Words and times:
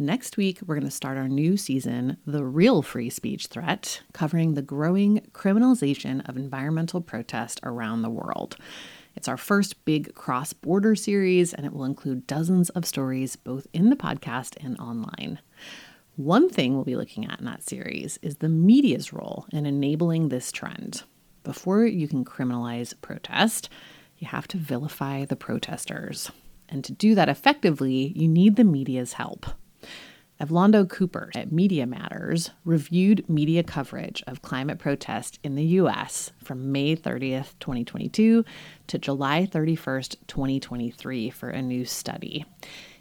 Next 0.00 0.36
week, 0.36 0.60
we're 0.64 0.76
going 0.76 0.84
to 0.84 0.92
start 0.92 1.18
our 1.18 1.26
new 1.26 1.56
season, 1.56 2.18
The 2.24 2.44
Real 2.44 2.82
Free 2.82 3.10
Speech 3.10 3.48
Threat, 3.48 4.02
covering 4.12 4.54
the 4.54 4.62
growing 4.62 5.26
criminalization 5.32 6.26
of 6.28 6.36
environmental 6.36 7.00
protest 7.00 7.58
around 7.64 8.02
the 8.02 8.08
world. 8.08 8.56
It's 9.16 9.26
our 9.26 9.36
first 9.36 9.84
big 9.84 10.14
cross 10.14 10.52
border 10.52 10.94
series, 10.94 11.52
and 11.52 11.66
it 11.66 11.72
will 11.72 11.84
include 11.84 12.28
dozens 12.28 12.70
of 12.70 12.86
stories 12.86 13.34
both 13.34 13.66
in 13.72 13.90
the 13.90 13.96
podcast 13.96 14.54
and 14.64 14.78
online. 14.78 15.40
One 16.14 16.48
thing 16.48 16.74
we'll 16.74 16.84
be 16.84 16.94
looking 16.94 17.26
at 17.26 17.40
in 17.40 17.46
that 17.46 17.64
series 17.64 18.20
is 18.22 18.36
the 18.36 18.48
media's 18.48 19.12
role 19.12 19.46
in 19.50 19.66
enabling 19.66 20.28
this 20.28 20.52
trend. 20.52 21.02
Before 21.42 21.84
you 21.84 22.06
can 22.06 22.24
criminalize 22.24 22.94
protest, 23.02 23.68
you 24.16 24.28
have 24.28 24.46
to 24.46 24.58
vilify 24.58 25.24
the 25.24 25.34
protesters. 25.34 26.30
And 26.68 26.84
to 26.84 26.92
do 26.92 27.16
that 27.16 27.28
effectively, 27.28 28.12
you 28.14 28.28
need 28.28 28.54
the 28.54 28.62
media's 28.62 29.14
help. 29.14 29.44
Evlondo 30.40 30.88
Cooper 30.88 31.30
at 31.34 31.50
Media 31.50 31.84
Matters 31.84 32.50
reviewed 32.64 33.28
media 33.28 33.64
coverage 33.64 34.22
of 34.28 34.40
climate 34.40 34.78
protest 34.78 35.40
in 35.42 35.56
the 35.56 35.64
US 35.64 36.30
from 36.44 36.70
May 36.70 36.94
30th, 36.94 37.54
2022 37.58 38.44
to 38.86 38.98
July 38.98 39.48
31st, 39.50 40.14
2023 40.28 41.30
for 41.30 41.50
a 41.50 41.60
new 41.60 41.84
study. 41.84 42.44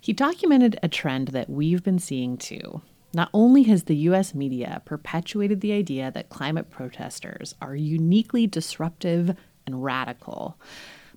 He 0.02 0.14
documented 0.14 0.80
a 0.82 0.88
trend 0.88 1.28
that 1.30 1.50
we've 1.50 1.84
been 1.84 2.00
seeing 2.00 2.38
too. 2.38 2.82
Not 3.14 3.30
only 3.34 3.64
has 3.64 3.84
the 3.84 3.96
US 3.96 4.34
media 4.34 4.82
perpetuated 4.86 5.62
the 5.62 5.74
idea 5.74 6.10
that 6.12 6.30
climate 6.30 6.72
protesters 6.72 7.54
are 7.62 7.76
uniquely 7.76 8.48
disruptive 8.48 9.36
and 9.68 9.84
radical, 9.84 10.58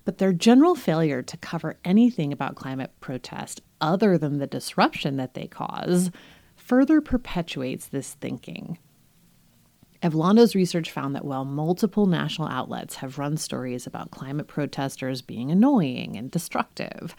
but 0.05 0.17
their 0.17 0.33
general 0.33 0.75
failure 0.75 1.21
to 1.21 1.37
cover 1.37 1.77
anything 1.85 2.33
about 2.33 2.55
climate 2.55 2.91
protest 2.99 3.61
other 3.79 4.17
than 4.17 4.37
the 4.37 4.47
disruption 4.47 5.17
that 5.17 5.33
they 5.33 5.47
cause 5.47 6.11
further 6.55 7.01
perpetuates 7.01 7.87
this 7.87 8.13
thinking. 8.13 8.77
Evlondo's 10.01 10.55
research 10.55 10.89
found 10.89 11.15
that 11.15 11.25
while 11.25 11.45
multiple 11.45 12.07
national 12.07 12.47
outlets 12.47 12.95
have 12.97 13.19
run 13.19 13.37
stories 13.37 13.85
about 13.85 14.09
climate 14.09 14.47
protesters 14.47 15.21
being 15.21 15.51
annoying 15.51 16.17
and 16.17 16.31
destructive, 16.31 17.15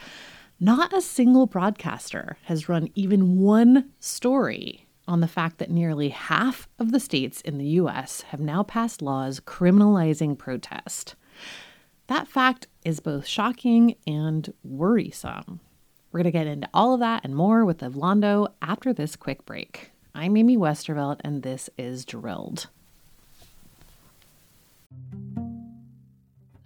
not 0.58 0.92
a 0.92 1.00
single 1.00 1.46
broadcaster 1.46 2.36
has 2.44 2.68
run 2.68 2.88
even 2.94 3.38
one 3.38 3.90
story 4.00 4.86
on 5.06 5.20
the 5.20 5.28
fact 5.28 5.58
that 5.58 5.70
nearly 5.70 6.08
half 6.08 6.68
of 6.78 6.92
the 6.92 7.00
states 7.00 7.40
in 7.42 7.58
the 7.58 7.66
US 7.66 8.22
have 8.22 8.40
now 8.40 8.62
passed 8.62 9.02
laws 9.02 9.40
criminalizing 9.40 10.36
protest. 10.36 11.14
That 12.12 12.28
fact 12.28 12.66
is 12.84 13.00
both 13.00 13.26
shocking 13.26 13.96
and 14.06 14.52
worrisome. 14.62 15.60
We're 16.10 16.18
going 16.18 16.24
to 16.24 16.30
get 16.30 16.46
into 16.46 16.68
all 16.74 16.92
of 16.92 17.00
that 17.00 17.24
and 17.24 17.34
more 17.34 17.64
with 17.64 17.78
Evlondo 17.78 18.48
after 18.60 18.92
this 18.92 19.16
quick 19.16 19.46
break. 19.46 19.92
I'm 20.14 20.36
Amy 20.36 20.58
Westervelt, 20.58 21.20
and 21.24 21.42
this 21.42 21.70
is 21.78 22.04
Drilled. 22.04 22.66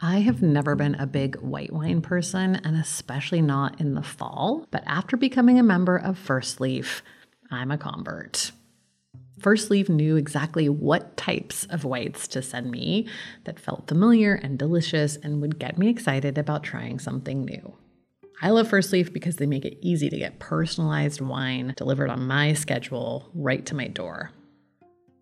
I 0.00 0.18
have 0.18 0.42
never 0.42 0.74
been 0.74 0.96
a 0.96 1.06
big 1.06 1.36
white 1.36 1.72
wine 1.72 2.02
person, 2.02 2.56
and 2.64 2.76
especially 2.76 3.40
not 3.40 3.80
in 3.80 3.94
the 3.94 4.02
fall. 4.02 4.66
But 4.72 4.82
after 4.84 5.16
becoming 5.16 5.60
a 5.60 5.62
member 5.62 5.96
of 5.96 6.18
First 6.18 6.60
Leaf, 6.60 7.04
I'm 7.52 7.70
a 7.70 7.78
convert. 7.78 8.50
First 9.46 9.70
Leaf 9.70 9.88
knew 9.88 10.16
exactly 10.16 10.68
what 10.68 11.16
types 11.16 11.66
of 11.66 11.84
whites 11.84 12.26
to 12.26 12.42
send 12.42 12.68
me 12.68 13.06
that 13.44 13.60
felt 13.60 13.86
familiar 13.86 14.34
and 14.34 14.58
delicious 14.58 15.14
and 15.14 15.40
would 15.40 15.60
get 15.60 15.78
me 15.78 15.88
excited 15.88 16.36
about 16.36 16.64
trying 16.64 16.98
something 16.98 17.44
new. 17.44 17.76
I 18.42 18.50
love 18.50 18.66
First 18.66 18.92
Leaf 18.92 19.12
because 19.12 19.36
they 19.36 19.46
make 19.46 19.64
it 19.64 19.78
easy 19.80 20.10
to 20.10 20.18
get 20.18 20.40
personalized 20.40 21.20
wine 21.20 21.74
delivered 21.76 22.10
on 22.10 22.26
my 22.26 22.54
schedule 22.54 23.30
right 23.34 23.64
to 23.66 23.76
my 23.76 23.86
door. 23.86 24.32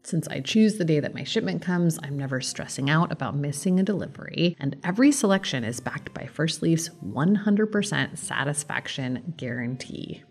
Since 0.04 0.26
I 0.28 0.40
choose 0.40 0.78
the 0.78 0.86
day 0.86 1.00
that 1.00 1.14
my 1.14 1.24
shipment 1.24 1.60
comes, 1.60 1.98
I'm 2.02 2.16
never 2.16 2.40
stressing 2.40 2.88
out 2.88 3.12
about 3.12 3.36
missing 3.36 3.78
a 3.78 3.82
delivery, 3.82 4.56
and 4.58 4.78
every 4.84 5.12
selection 5.12 5.64
is 5.64 5.80
backed 5.80 6.14
by 6.14 6.24
First 6.24 6.62
Leaf's 6.62 6.88
100% 7.04 8.16
satisfaction 8.16 9.34
guarantee. 9.36 10.22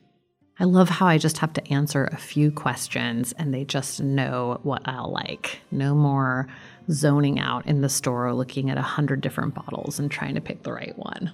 I 0.59 0.65
love 0.65 0.87
how 0.87 1.07
I 1.07 1.17
just 1.17 1.39
have 1.39 1.53
to 1.53 1.73
answer 1.73 2.05
a 2.05 2.17
few 2.17 2.51
questions 2.51 3.33
and 3.33 3.51
they 3.53 3.65
just 3.65 4.01
know 4.01 4.59
what 4.63 4.83
I'll 4.85 5.11
like. 5.11 5.59
No 5.71 5.95
more 5.95 6.47
zoning 6.91 7.39
out 7.39 7.65
in 7.65 7.79
the 7.81 7.89
store 7.89 8.31
looking 8.33 8.69
at 8.69 8.77
a 8.77 8.83
hundred 8.83 9.21
different 9.21 9.55
bottles 9.55 9.99
and 9.99 10.11
trying 10.11 10.35
to 10.35 10.41
pick 10.41 10.61
the 10.63 10.71
right 10.71 10.97
one. 10.97 11.31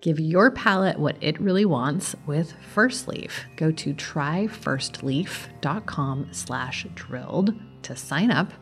Give 0.00 0.20
your 0.20 0.50
palate 0.50 0.98
what 0.98 1.16
it 1.20 1.40
really 1.40 1.64
wants 1.64 2.14
with 2.26 2.52
First 2.74 3.08
Leaf. 3.08 3.46
Go 3.56 3.70
to 3.72 3.94
tryfirstleaf.com 3.94 6.28
slash 6.30 6.86
drilled 6.94 7.54
to 7.82 7.96
sign 7.96 8.30
up 8.30 8.52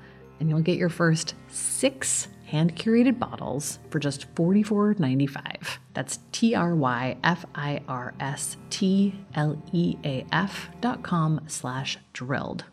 and 0.41 0.49
you'll 0.49 0.61
get 0.61 0.79
your 0.79 0.89
first 0.89 1.35
six 1.49 2.29
hand 2.47 2.75
curated 2.77 3.19
bottles 3.19 3.79
for 3.91 3.99
just 3.99 4.33
$44.95. 4.35 5.79
That's 5.95 6.19
T 6.33 6.55
R 6.55 6.75
Y 6.75 7.17
F 7.25 7.47
I 7.55 7.81
R 7.89 8.15
S 8.21 8.57
T 8.71 9.15
L 9.35 9.63
E 9.73 9.97
A 10.05 10.25
F 10.33 10.69
dot 10.81 11.03
com 11.03 11.41
slash 11.47 11.99
drilled. 12.13 12.65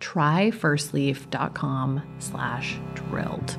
Tryfirstleaf.com 0.00 2.02
slash 2.18 2.78
drilled. 2.94 3.58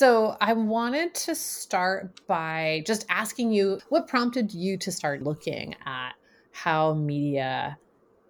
So 0.00 0.34
I 0.40 0.54
wanted 0.54 1.14
to 1.26 1.34
start 1.34 2.26
by 2.26 2.82
just 2.86 3.04
asking 3.10 3.52
you 3.52 3.80
what 3.90 4.08
prompted 4.08 4.54
you 4.54 4.78
to 4.78 4.90
start 4.90 5.22
looking 5.22 5.76
at 5.84 6.12
how 6.52 6.94
media 6.94 7.76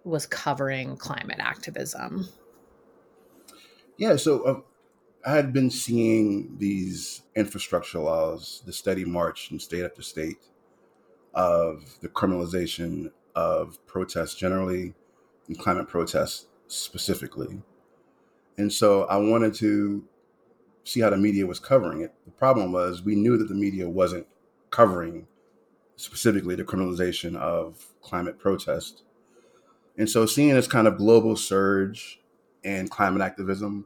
was 0.03 0.25
covering 0.25 0.97
climate 0.97 1.37
activism. 1.39 2.27
Yeah, 3.95 4.17
so 4.17 4.43
uh, 4.43 4.59
I 5.25 5.33
had 5.33 5.53
been 5.53 5.69
seeing 5.71 6.57
these 6.57 7.21
infrastructure 7.37 7.99
laws, 7.99 8.63
the 8.65 8.73
steady 8.73 9.05
march 9.05 9.47
from 9.47 9.57
state 9.57 9.85
after 9.85 10.01
state 10.01 10.39
of 11.33 11.85
the 12.01 12.09
criminalization 12.09 13.13
of 13.33 13.77
protests 13.87 14.35
generally 14.35 14.93
and 15.47 15.57
climate 15.57 15.87
protests 15.87 16.47
specifically. 16.67 17.61
And 18.57 18.73
so 18.73 19.05
I 19.05 19.15
wanted 19.15 19.53
to 19.53 20.03
see 20.83 21.01
how 21.01 21.09
the 21.09 21.17
media 21.17 21.45
was 21.45 21.59
covering 21.59 22.01
it. 22.01 22.13
The 22.25 22.31
problem 22.31 22.71
was 22.71 23.01
we 23.01 23.15
knew 23.15 23.37
that 23.37 23.47
the 23.47 23.55
media 23.55 23.87
wasn't 23.89 24.27
covering 24.69 25.27
specifically 25.95 26.55
the 26.55 26.63
criminalization 26.63 27.35
of 27.35 27.85
climate 28.01 28.39
protest. 28.39 29.03
And 29.97 30.09
so 30.09 30.25
seeing 30.25 30.55
this 30.55 30.67
kind 30.67 30.87
of 30.87 30.97
global 30.97 31.35
surge 31.35 32.19
in 32.63 32.87
climate 32.87 33.21
activism, 33.21 33.85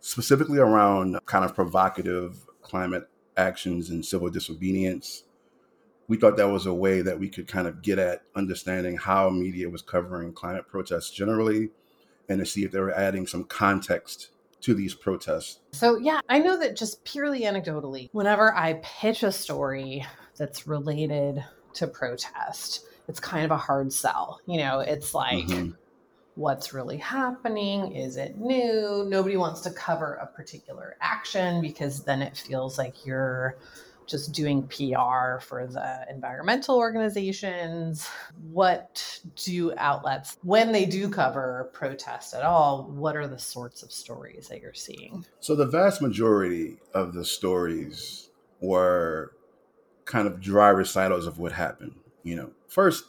specifically 0.00 0.58
around 0.58 1.18
kind 1.26 1.44
of 1.44 1.54
provocative 1.54 2.46
climate 2.62 3.08
actions 3.36 3.90
and 3.90 4.04
civil 4.04 4.30
disobedience, 4.30 5.24
we 6.08 6.16
thought 6.16 6.36
that 6.36 6.48
was 6.48 6.66
a 6.66 6.74
way 6.74 7.02
that 7.02 7.18
we 7.18 7.28
could 7.28 7.46
kind 7.46 7.66
of 7.66 7.82
get 7.82 7.98
at 7.98 8.22
understanding 8.34 8.96
how 8.96 9.30
media 9.30 9.68
was 9.68 9.82
covering 9.82 10.32
climate 10.32 10.66
protests 10.68 11.10
generally 11.10 11.70
and 12.28 12.38
to 12.38 12.46
see 12.46 12.64
if 12.64 12.72
they 12.72 12.80
were 12.80 12.94
adding 12.94 13.26
some 13.26 13.44
context 13.44 14.30
to 14.62 14.74
these 14.74 14.94
protests. 14.94 15.60
So, 15.72 15.96
yeah, 15.96 16.20
I 16.28 16.38
know 16.38 16.58
that 16.58 16.76
just 16.76 17.04
purely 17.04 17.42
anecdotally, 17.42 18.08
whenever 18.12 18.54
I 18.54 18.80
pitch 18.82 19.22
a 19.22 19.32
story 19.32 20.06
that's 20.36 20.66
related 20.66 21.44
to 21.74 21.86
protest, 21.86 22.86
it's 23.08 23.20
kind 23.20 23.44
of 23.44 23.50
a 23.50 23.56
hard 23.56 23.92
sell. 23.92 24.40
You 24.46 24.58
know, 24.58 24.80
it's 24.80 25.14
like, 25.14 25.46
mm-hmm. 25.46 25.70
what's 26.34 26.72
really 26.72 26.96
happening? 26.96 27.94
Is 27.94 28.16
it 28.16 28.38
new? 28.38 29.04
Nobody 29.08 29.36
wants 29.36 29.60
to 29.62 29.70
cover 29.70 30.14
a 30.14 30.26
particular 30.26 30.96
action 31.00 31.60
because 31.60 32.04
then 32.04 32.22
it 32.22 32.36
feels 32.36 32.78
like 32.78 33.04
you're 33.04 33.58
just 34.10 34.32
doing 34.32 34.62
PR 34.64 35.40
for 35.40 35.66
the 35.66 36.06
environmental 36.10 36.76
organizations? 36.76 38.08
What 38.50 39.20
do 39.36 39.72
outlets, 39.76 40.38
when 40.42 40.72
they 40.72 40.84
do 40.84 41.08
cover 41.08 41.70
protest 41.72 42.34
at 42.34 42.42
all, 42.42 42.90
what 42.90 43.16
are 43.16 43.26
the 43.26 43.38
sorts 43.38 43.82
of 43.82 43.92
stories 43.92 44.48
that 44.48 44.60
you're 44.60 44.74
seeing? 44.74 45.24
So, 45.40 45.54
the 45.54 45.66
vast 45.66 46.02
majority 46.02 46.78
of 46.92 47.14
the 47.14 47.24
stories 47.24 48.30
were 48.60 49.32
kind 50.04 50.26
of 50.26 50.40
dry 50.40 50.68
recitals 50.68 51.26
of 51.26 51.38
what 51.38 51.52
happened. 51.52 51.94
You 52.22 52.36
know, 52.36 52.50
first, 52.68 53.04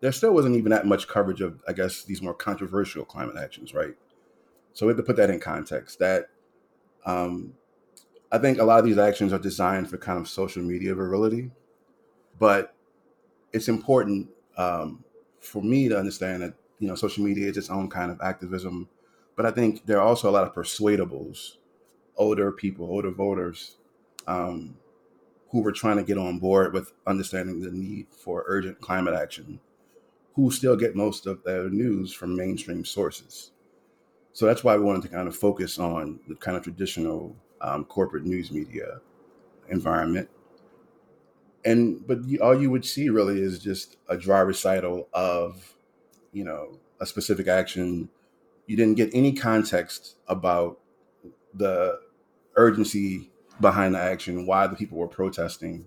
there 0.00 0.12
still 0.12 0.32
wasn't 0.32 0.56
even 0.56 0.70
that 0.70 0.86
much 0.86 1.08
coverage 1.08 1.40
of, 1.40 1.60
I 1.66 1.72
guess, 1.72 2.04
these 2.04 2.22
more 2.22 2.34
controversial 2.34 3.04
climate 3.04 3.36
actions, 3.36 3.74
right? 3.74 3.94
So 4.72 4.86
we 4.86 4.90
have 4.90 4.96
to 4.98 5.02
put 5.02 5.16
that 5.16 5.30
in 5.30 5.40
context. 5.40 5.98
That 5.98 6.26
um, 7.04 7.54
I 8.34 8.38
think 8.38 8.58
a 8.58 8.64
lot 8.64 8.80
of 8.80 8.84
these 8.84 8.98
actions 8.98 9.32
are 9.32 9.38
designed 9.38 9.88
for 9.88 9.96
kind 9.96 10.18
of 10.18 10.28
social 10.28 10.60
media 10.60 10.92
virility, 10.92 11.52
but 12.36 12.74
it's 13.52 13.68
important 13.68 14.28
um, 14.56 15.04
for 15.38 15.62
me 15.62 15.88
to 15.88 15.96
understand 15.96 16.42
that 16.42 16.54
you 16.80 16.88
know 16.88 16.96
social 16.96 17.22
media 17.22 17.48
is 17.48 17.56
its 17.56 17.70
own 17.70 17.88
kind 17.88 18.10
of 18.10 18.20
activism. 18.20 18.88
But 19.36 19.46
I 19.46 19.52
think 19.52 19.86
there 19.86 19.98
are 19.98 20.08
also 20.08 20.28
a 20.28 20.32
lot 20.32 20.48
of 20.48 20.52
persuadables, 20.52 21.58
older 22.16 22.50
people, 22.50 22.86
older 22.86 23.12
voters, 23.12 23.76
um, 24.26 24.78
who 25.52 25.62
were 25.62 25.70
trying 25.70 25.98
to 25.98 26.02
get 26.02 26.18
on 26.18 26.40
board 26.40 26.74
with 26.74 26.92
understanding 27.06 27.60
the 27.60 27.70
need 27.70 28.08
for 28.10 28.42
urgent 28.48 28.80
climate 28.80 29.14
action, 29.14 29.60
who 30.34 30.50
still 30.50 30.74
get 30.74 30.96
most 30.96 31.28
of 31.28 31.44
their 31.44 31.70
news 31.70 32.12
from 32.12 32.34
mainstream 32.34 32.84
sources. 32.84 33.52
So 34.32 34.44
that's 34.44 34.64
why 34.64 34.76
we 34.76 34.82
wanted 34.82 35.02
to 35.02 35.08
kind 35.08 35.28
of 35.28 35.36
focus 35.36 35.78
on 35.78 36.18
the 36.26 36.34
kind 36.34 36.56
of 36.56 36.64
traditional 36.64 37.36
um, 37.64 37.84
corporate 37.86 38.24
news 38.24 38.52
media 38.52 39.00
environment. 39.70 40.28
And 41.64 42.06
but 42.06 42.22
you, 42.24 42.38
all 42.40 42.60
you 42.60 42.70
would 42.70 42.84
see 42.84 43.08
really 43.08 43.40
is 43.40 43.58
just 43.58 43.96
a 44.08 44.18
dry 44.18 44.40
recital 44.40 45.08
of, 45.14 45.74
you 46.32 46.44
know, 46.44 46.78
a 47.00 47.06
specific 47.06 47.48
action. 47.48 48.10
You 48.66 48.76
didn't 48.76 48.96
get 48.96 49.10
any 49.14 49.32
context 49.32 50.16
about 50.28 50.78
the 51.54 52.00
urgency 52.56 53.30
behind 53.60 53.94
the 53.94 53.98
action, 53.98 54.46
why 54.46 54.66
the 54.66 54.76
people 54.76 54.98
were 54.98 55.08
protesting. 55.08 55.86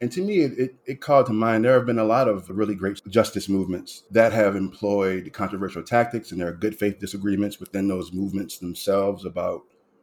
And 0.00 0.10
to 0.10 0.20
me, 0.20 0.40
it, 0.40 0.58
it, 0.58 0.74
it, 0.84 1.00
called 1.00 1.26
to 1.26 1.32
mind 1.32 1.64
there 1.64 1.74
have 1.74 1.86
been 1.86 2.00
a 2.00 2.04
lot 2.04 2.26
of 2.26 2.50
really 2.50 2.74
great 2.74 3.00
justice 3.08 3.48
movements 3.48 4.02
that 4.10 4.32
have 4.32 4.56
employed 4.56 5.32
controversial 5.32 5.84
tactics, 5.84 6.32
and 6.32 6.40
there 6.40 6.48
are 6.48 6.52
good 6.52 6.76
faith 6.76 6.98
disagreements 6.98 7.60
within 7.60 7.86
those 7.86 8.12
movements 8.12 8.58
themselves 8.58 9.24
about 9.24 9.62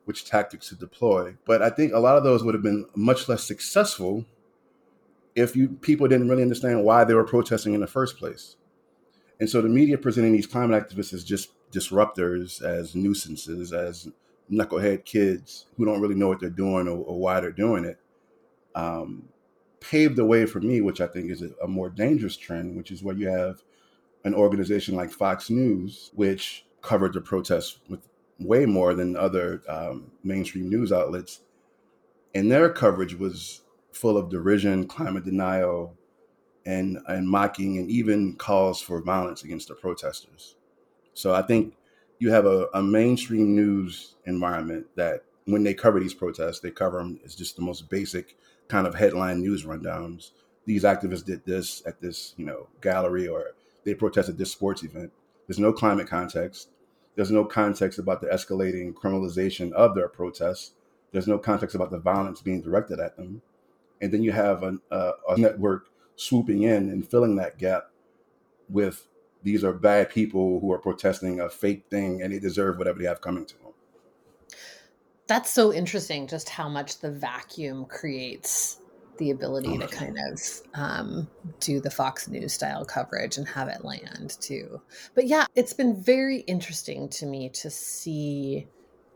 which 0.09 0.25
tactics 0.25 0.69
to 0.69 0.75
deploy. 0.75 1.35
But 1.45 1.61
I 1.61 1.69
think 1.69 1.93
a 1.93 1.99
lot 1.99 2.17
of 2.17 2.23
those 2.23 2.43
would 2.43 2.55
have 2.55 2.63
been 2.63 2.87
much 2.95 3.29
less 3.29 3.43
successful 3.43 4.25
if 5.35 5.55
you 5.55 5.69
people 5.69 6.07
didn't 6.07 6.27
really 6.27 6.41
understand 6.41 6.83
why 6.83 7.03
they 7.03 7.13
were 7.13 7.23
protesting 7.23 7.75
in 7.75 7.81
the 7.81 7.85
first 7.85 8.17
place. 8.17 8.55
And 9.39 9.47
so 9.47 9.61
the 9.61 9.69
media 9.69 9.99
presenting 9.99 10.33
these 10.33 10.47
climate 10.47 10.83
activists 10.83 11.13
as 11.13 11.23
just 11.23 11.51
disruptors, 11.71 12.59
as 12.63 12.95
nuisances, 12.95 13.71
as 13.71 14.09
knucklehead 14.51 15.05
kids 15.05 15.67
who 15.77 15.85
don't 15.85 16.01
really 16.01 16.15
know 16.15 16.27
what 16.27 16.39
they're 16.39 16.49
doing 16.49 16.87
or, 16.87 16.97
or 16.97 17.19
why 17.19 17.39
they're 17.39 17.51
doing 17.51 17.85
it, 17.85 17.99
um, 18.73 19.29
paved 19.79 20.15
the 20.15 20.25
way 20.25 20.47
for 20.47 20.59
me, 20.59 20.81
which 20.81 21.01
I 21.01 21.05
think 21.05 21.29
is 21.29 21.43
a, 21.43 21.51
a 21.63 21.67
more 21.67 21.91
dangerous 21.91 22.35
trend, 22.35 22.75
which 22.75 22.89
is 22.89 23.03
where 23.03 23.15
you 23.15 23.27
have 23.27 23.61
an 24.23 24.33
organization 24.33 24.95
like 24.95 25.11
Fox 25.11 25.51
News, 25.51 26.09
which 26.15 26.65
covered 26.81 27.13
the 27.13 27.21
protests 27.21 27.77
with 27.87 27.99
way 28.39 28.65
more 28.65 28.93
than 28.93 29.15
other 29.15 29.61
um, 29.67 30.11
mainstream 30.23 30.69
news 30.69 30.91
outlets. 30.91 31.41
And 32.33 32.51
their 32.51 32.69
coverage 32.69 33.15
was 33.15 33.61
full 33.91 34.17
of 34.17 34.29
derision, 34.29 34.87
climate 34.87 35.25
denial, 35.25 35.97
and, 36.65 36.99
and 37.07 37.27
mocking, 37.27 37.77
and 37.77 37.89
even 37.89 38.35
calls 38.35 38.81
for 38.81 39.01
violence 39.01 39.43
against 39.43 39.67
the 39.67 39.75
protesters. 39.75 40.55
So 41.13 41.33
I 41.33 41.41
think 41.41 41.75
you 42.19 42.31
have 42.31 42.45
a, 42.45 42.67
a 42.73 42.83
mainstream 42.83 43.55
news 43.55 44.15
environment 44.25 44.85
that 44.95 45.23
when 45.45 45.63
they 45.63 45.73
cover 45.73 45.99
these 45.99 46.13
protests, 46.13 46.59
they 46.59 46.71
cover 46.71 46.99
them 46.99 47.19
as 47.25 47.35
just 47.35 47.55
the 47.55 47.61
most 47.61 47.89
basic 47.89 48.37
kind 48.67 48.85
of 48.85 48.93
headline 48.93 49.41
news 49.41 49.65
rundowns. 49.65 50.31
These 50.65 50.83
activists 50.83 51.25
did 51.25 51.43
this 51.45 51.81
at 51.87 51.99
this, 51.99 52.35
you 52.37 52.45
know, 52.45 52.67
gallery 52.81 53.27
or 53.27 53.55
they 53.83 53.95
protested 53.95 54.37
this 54.37 54.51
sports 54.51 54.83
event. 54.83 55.11
There's 55.47 55.59
no 55.59 55.73
climate 55.73 56.07
context. 56.07 56.69
There's 57.19 57.31
no 57.31 57.43
context 57.43 57.99
about 57.99 58.21
the 58.21 58.27
escalating 58.27 58.93
criminalization 58.93 59.73
of 59.73 59.93
their 59.93 60.07
protests. 60.07 60.71
There's 61.11 61.27
no 61.27 61.37
context 61.37 61.75
about 61.75 61.91
the 61.91 61.99
violence 61.99 62.41
being 62.41 62.61
directed 62.61 63.01
at 63.01 63.17
them. 63.17 63.41
And 63.99 64.13
then 64.13 64.23
you 64.23 64.31
have 64.31 64.63
a, 64.63 64.77
uh, 64.89 65.11
a 65.27 65.37
network 65.37 65.89
swooping 66.15 66.63
in 66.63 66.89
and 66.89 67.05
filling 67.05 67.35
that 67.35 67.57
gap 67.57 67.89
with 68.69 69.09
these 69.43 69.65
are 69.65 69.73
bad 69.73 70.09
people 70.11 70.61
who 70.61 70.71
are 70.71 70.77
protesting 70.77 71.41
a 71.41 71.49
fake 71.49 71.83
thing 71.89 72.21
and 72.21 72.31
they 72.31 72.39
deserve 72.39 72.77
whatever 72.77 72.99
they 72.99 73.07
have 73.09 73.19
coming 73.19 73.45
to 73.47 73.57
them. 73.57 73.73
That's 75.27 75.49
so 75.49 75.73
interesting, 75.73 76.25
just 76.25 76.47
how 76.47 76.69
much 76.69 76.99
the 76.99 77.11
vacuum 77.11 77.83
creates 77.83 78.78
the 79.19 79.29
ability 79.31 79.77
to 79.77 79.87
kind 79.87 80.17
of 80.31 80.41
um, 80.73 81.27
do 81.59 81.79
the 81.79 81.91
Fox 81.91 82.27
News 82.27 82.53
style 82.53 82.83
coverage 82.83 83.37
and 83.37 83.47
have 83.47 83.67
it 83.67 83.85
land 83.85 84.37
too. 84.41 84.81
But 85.13 85.27
yeah, 85.27 85.45
it's 85.55 85.73
been 85.73 86.01
very 86.01 86.39
interesting 86.41 87.09
to 87.09 87.25
me 87.25 87.49
to 87.49 87.69
see 87.69 88.67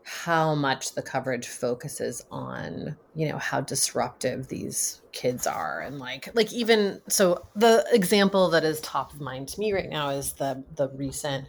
how 0.04 0.54
much 0.54 0.94
the 0.94 1.02
coverage 1.02 1.48
focuses 1.48 2.26
on 2.30 2.94
you 3.14 3.26
know 3.26 3.38
how 3.38 3.62
disruptive 3.62 4.48
these 4.48 5.00
kids 5.12 5.46
are 5.46 5.80
and 5.80 5.98
like 5.98 6.28
like 6.34 6.52
even 6.52 7.00
so 7.08 7.46
the 7.56 7.82
example 7.90 8.50
that 8.50 8.64
is 8.64 8.82
top 8.82 9.14
of 9.14 9.20
mind 9.22 9.48
to 9.48 9.58
me 9.58 9.72
right 9.72 9.88
now 9.88 10.10
is 10.10 10.34
the 10.34 10.62
the 10.76 10.90
recent 10.90 11.46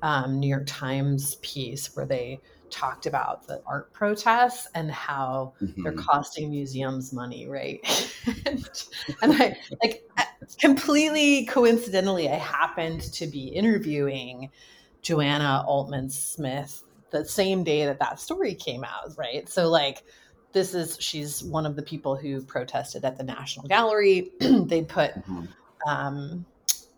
um, 0.00 0.40
new 0.40 0.48
york 0.48 0.64
times 0.66 1.34
piece 1.42 1.94
where 1.94 2.06
they 2.06 2.40
talked 2.70 3.06
about 3.06 3.46
the 3.46 3.62
art 3.66 3.92
protests 3.92 4.68
and 4.74 4.90
how 4.90 5.52
mm-hmm. 5.60 5.82
they're 5.82 5.92
costing 5.92 6.50
museums 6.50 7.12
money, 7.12 7.46
right? 7.46 7.80
and, 8.46 8.68
and 9.22 9.42
I 9.42 9.56
like 9.82 10.04
completely 10.58 11.46
coincidentally, 11.46 12.28
I 12.28 12.36
happened 12.36 13.00
to 13.14 13.26
be 13.26 13.48
interviewing 13.48 14.50
Joanna 15.02 15.64
Altman 15.66 16.10
Smith 16.10 16.84
the 17.10 17.24
same 17.24 17.64
day 17.64 17.86
that 17.86 17.98
that 17.98 18.20
story 18.20 18.54
came 18.54 18.84
out, 18.84 19.16
right? 19.16 19.48
So 19.48 19.68
like 19.68 20.04
this 20.52 20.74
is 20.74 20.96
she's 21.00 21.42
one 21.44 21.66
of 21.66 21.76
the 21.76 21.82
people 21.82 22.16
who 22.16 22.42
protested 22.42 23.04
at 23.04 23.16
the 23.16 23.24
National 23.24 23.66
Gallery. 23.68 24.32
they 24.40 24.82
put 24.82 25.12
mm-hmm. 25.12 25.44
um, 25.88 26.44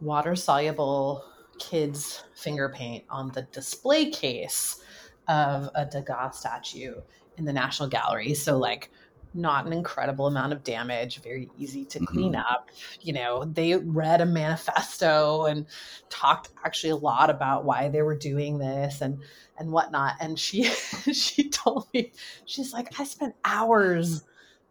water 0.01 0.35
soluble 0.35 1.25
kids 1.59 2.25
finger 2.35 2.69
paint 2.69 3.05
on 3.09 3.29
the 3.31 3.43
display 3.53 4.11
case 4.11 4.83
of 5.29 5.71
a 5.75 5.87
Degas 5.87 6.39
statue 6.39 6.95
in 7.37 7.45
the 7.45 7.53
National 7.53 7.89
Gallery. 7.89 8.35
So, 8.35 8.59
like, 8.59 8.91
not 9.35 9.67
an 9.67 9.73
incredible 9.73 10.27
amount 10.27 10.53
of 10.53 10.63
damage, 10.63 11.23
very 11.23 11.51
easy 11.57 11.85
to 11.87 12.05
clean 12.05 12.33
mm-hmm. 12.33 12.53
up. 12.53 12.71
You 13.01 13.15
know, 13.15 13.45
they 13.45 13.77
read 13.77 14.21
a 14.21 14.27
manifesto 14.27 15.47
and 15.47 15.67
talked 16.11 16.51
actually 16.65 16.91
a 16.91 16.97
lot 16.97 17.31
about 17.31 17.65
why 17.65 17.89
they 17.89 18.03
were 18.03 18.17
doing 18.17 18.59
this 18.59 19.01
and 19.01 19.19
and 19.59 19.71
whatnot. 19.71 20.15
And 20.21 20.39
she 20.39 20.65
she 21.13 21.49
told 21.49 21.87
me, 21.95 22.13
she's 22.45 22.73
like, 22.73 22.99
I 23.01 23.05
spent 23.05 23.35
hours 23.45 24.23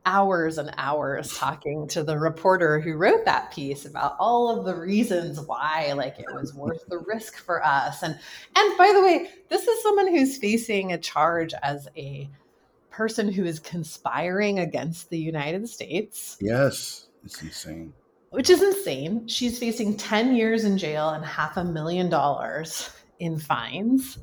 hours 0.05 0.57
and 0.57 0.73
hours 0.77 1.37
talking 1.37 1.87
to 1.87 2.03
the 2.03 2.17
reporter 2.17 2.79
who 2.79 2.93
wrote 2.93 3.25
that 3.25 3.51
piece 3.51 3.85
about 3.85 4.15
all 4.19 4.49
of 4.49 4.65
the 4.65 4.75
reasons 4.75 5.39
why 5.41 5.93
like 5.95 6.17
it 6.19 6.33
was 6.33 6.53
worth 6.53 6.85
the 6.87 6.97
risk 6.99 7.37
for 7.37 7.63
us. 7.63 8.01
And 8.01 8.17
and 8.55 8.77
by 8.77 8.91
the 8.93 9.01
way 9.01 9.29
this 9.49 9.67
is 9.67 9.83
someone 9.83 10.07
who's 10.07 10.37
facing 10.37 10.91
a 10.91 10.97
charge 10.97 11.53
as 11.61 11.87
a 11.95 12.29
person 12.89 13.31
who 13.31 13.45
is 13.45 13.59
conspiring 13.59 14.59
against 14.59 15.09
the 15.09 15.19
United 15.19 15.69
States. 15.69 16.37
Yes 16.41 17.07
it's 17.23 17.41
insane. 17.41 17.93
Which 18.31 18.49
is 18.49 18.61
insane. 18.61 19.27
She's 19.27 19.59
facing 19.59 19.97
10 19.97 20.35
years 20.35 20.63
in 20.63 20.77
jail 20.77 21.09
and 21.09 21.23
half 21.23 21.57
a 21.57 21.63
million 21.63 22.09
dollars 22.09 22.89
in 23.19 23.37
fines 23.37 24.17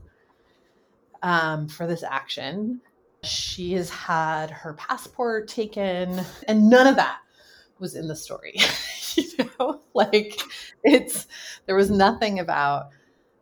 um, 1.23 1.68
for 1.68 1.87
this 1.87 2.02
action 2.02 2.80
she 3.28 3.73
has 3.75 3.90
had 3.90 4.50
her 4.50 4.75
passport 4.75 5.49
taken, 5.49 6.20
and 6.47 6.68
none 6.68 6.87
of 6.87 6.97
that 6.97 7.18
was 7.78 7.94
in 7.94 8.08
the 8.08 8.16
story. 8.16 8.54
you 9.14 9.50
know, 9.58 9.80
like 9.94 10.40
it's 10.85 11.26
there 11.66 11.76
was 11.76 11.90
nothing 11.90 12.38
about 12.38 12.88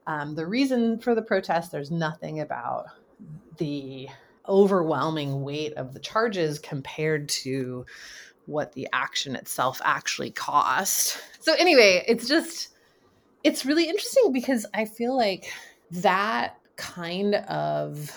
um, 0.06 0.34
the 0.34 0.46
reason 0.46 0.98
for 0.98 1.14
the 1.14 1.22
protest. 1.22 1.72
There's 1.72 1.90
nothing 1.90 2.40
about 2.40 2.86
the 3.58 4.08
overwhelming 4.48 5.42
weight 5.42 5.72
of 5.74 5.92
the 5.92 6.00
charges 6.00 6.58
compared 6.58 7.28
to 7.28 7.84
what 8.46 8.72
the 8.72 8.88
action 8.92 9.34
itself 9.34 9.80
actually 9.84 10.30
cost. 10.30 11.20
So, 11.40 11.54
anyway, 11.54 12.04
it's 12.06 12.28
just, 12.28 12.68
it's 13.42 13.66
really 13.66 13.88
interesting 13.88 14.32
because 14.32 14.66
I 14.72 14.84
feel 14.84 15.16
like 15.16 15.50
that 15.90 16.58
kind 16.76 17.34
of 17.34 18.10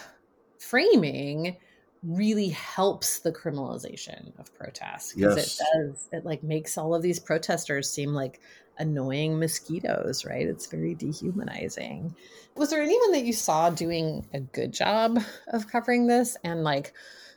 framing 0.69 1.57
really 2.03 2.49
helps 2.49 3.19
the 3.19 3.31
criminalization 3.31 4.37
of 4.39 4.53
protests 4.55 5.13
because 5.13 5.35
yes. 5.35 5.59
it 5.59 5.65
does 5.73 6.07
it 6.13 6.25
like 6.25 6.43
makes 6.43 6.77
all 6.77 6.95
of 6.95 7.01
these 7.01 7.19
protesters 7.19 7.89
seem 7.89 8.13
like 8.13 8.39
annoying 8.77 9.37
mosquitoes 9.37 10.23
right? 10.23 10.47
It's 10.47 10.67
very 10.67 10.95
dehumanizing. 10.95 12.15
Was 12.55 12.69
there 12.69 12.81
anyone 12.81 13.11
that 13.11 13.25
you 13.25 13.33
saw 13.33 13.69
doing 13.69 14.25
a 14.33 14.39
good 14.39 14.71
job 14.71 15.19
of 15.47 15.67
covering 15.67 16.07
this? 16.07 16.37
And 16.43 16.63
like 16.63 16.93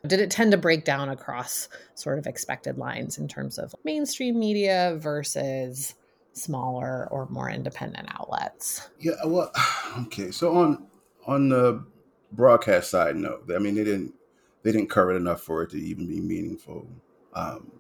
did 0.07 0.21
it 0.21 0.31
tend 0.31 0.53
to 0.53 0.59
break 0.59 0.85
down 0.85 1.09
across 1.09 1.69
sort 1.95 2.19
of 2.19 2.27
expected 2.27 2.77
lines 2.77 3.19
in 3.19 3.29
terms 3.29 3.59
of 3.59 3.75
mainstream 3.85 4.39
media 4.39 4.97
versus 5.01 5.95
smaller 6.35 7.09
or 7.11 7.27
more 7.31 7.51
independent 7.51 8.09
outlets? 8.21 8.91
Yeah 9.01 9.15
well 9.25 9.51
okay. 10.03 10.31
So 10.31 10.55
on 10.57 10.87
on 11.27 11.49
the 11.49 11.85
broadcast 12.33 12.91
side 12.91 13.15
no 13.17 13.41
i 13.55 13.59
mean 13.59 13.75
they 13.75 13.85
didn't 13.85 14.15
they 14.63 14.73
didn't 14.73 14.91
cover 14.91 15.13
it 15.13 15.17
enough 15.17 15.41
for 15.41 15.63
it 15.63 15.71
to 15.71 15.79
even 15.79 16.07
be 16.07 16.21
meaningful. 16.21 16.87
Um, 17.35 17.73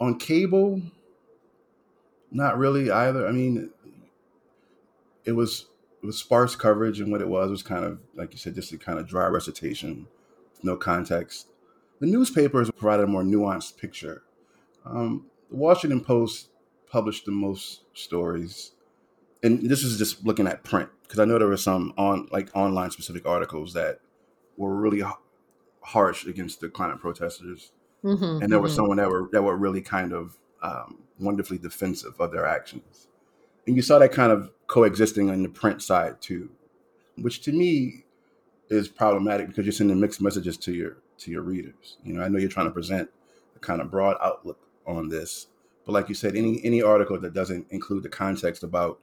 on 0.00 0.18
cable, 0.18 0.82
not 2.30 2.58
really 2.58 2.90
either. 2.90 3.26
I 3.26 3.32
mean, 3.32 3.70
it 5.24 5.32
was 5.32 5.66
it 6.02 6.06
was 6.06 6.18
sparse 6.18 6.56
coverage, 6.56 7.00
and 7.00 7.12
what 7.12 7.20
it 7.20 7.28
was 7.28 7.50
was 7.50 7.62
kind 7.62 7.84
of 7.84 7.98
like 8.14 8.32
you 8.32 8.38
said, 8.38 8.54
just 8.54 8.72
a 8.72 8.78
kind 8.78 8.98
of 8.98 9.06
dry 9.06 9.26
recitation, 9.26 10.06
no 10.62 10.76
context. 10.76 11.48
The 12.00 12.06
newspapers 12.06 12.70
provided 12.72 13.04
a 13.04 13.06
more 13.06 13.22
nuanced 13.22 13.78
picture. 13.78 14.24
Um, 14.84 15.26
the 15.48 15.56
Washington 15.56 16.02
Post 16.02 16.48
published 16.90 17.24
the 17.24 17.32
most 17.32 17.82
stories, 17.94 18.72
and 19.44 19.68
this 19.68 19.84
is 19.84 19.98
just 19.98 20.24
looking 20.24 20.46
at 20.46 20.64
print 20.64 20.88
because 21.02 21.18
I 21.18 21.26
know 21.26 21.38
there 21.38 21.46
were 21.46 21.56
some 21.56 21.92
on 21.96 22.28
like 22.32 22.48
online 22.54 22.90
specific 22.90 23.26
articles 23.26 23.74
that 23.74 24.00
were 24.56 24.74
really 24.74 25.02
harsh 25.82 26.26
against 26.26 26.60
the 26.60 26.70
climate 26.70 26.98
protesters, 26.98 27.72
mm-hmm, 28.02 28.24
and 28.24 28.40
there 28.40 28.48
mm-hmm. 28.48 28.62
was 28.62 28.74
someone 28.74 28.96
that 28.96 29.08
were 29.08 29.28
that 29.32 29.42
were 29.42 29.56
really 29.56 29.82
kind 29.82 30.12
of 30.12 30.38
um, 30.62 31.02
wonderfully 31.20 31.58
defensive 31.58 32.14
of 32.18 32.32
their 32.32 32.46
actions, 32.46 33.08
and 33.66 33.76
you 33.76 33.82
saw 33.82 33.98
that 33.98 34.12
kind 34.12 34.32
of 34.32 34.50
coexisting 34.66 35.28
on 35.30 35.42
the 35.42 35.48
print 35.48 35.82
side 35.82 36.20
too, 36.22 36.50
which 37.18 37.42
to 37.42 37.52
me 37.52 38.04
is 38.70 38.88
problematic 38.88 39.46
because 39.48 39.66
you're 39.66 39.72
sending 39.72 40.00
mixed 40.00 40.22
messages 40.22 40.56
to 40.56 40.72
your 40.72 40.96
to 41.18 41.30
your 41.30 41.42
readers. 41.42 41.98
You 42.02 42.14
know, 42.14 42.22
I 42.22 42.28
know 42.28 42.38
you're 42.38 42.48
trying 42.48 42.66
to 42.66 42.72
present 42.72 43.10
a 43.54 43.58
kind 43.58 43.82
of 43.82 43.90
broad 43.90 44.16
outlook 44.22 44.58
on 44.86 45.10
this, 45.10 45.48
but 45.84 45.92
like 45.92 46.08
you 46.08 46.14
said, 46.14 46.34
any 46.34 46.64
any 46.64 46.80
article 46.80 47.20
that 47.20 47.34
doesn't 47.34 47.66
include 47.70 48.04
the 48.04 48.08
context 48.08 48.62
about 48.62 49.00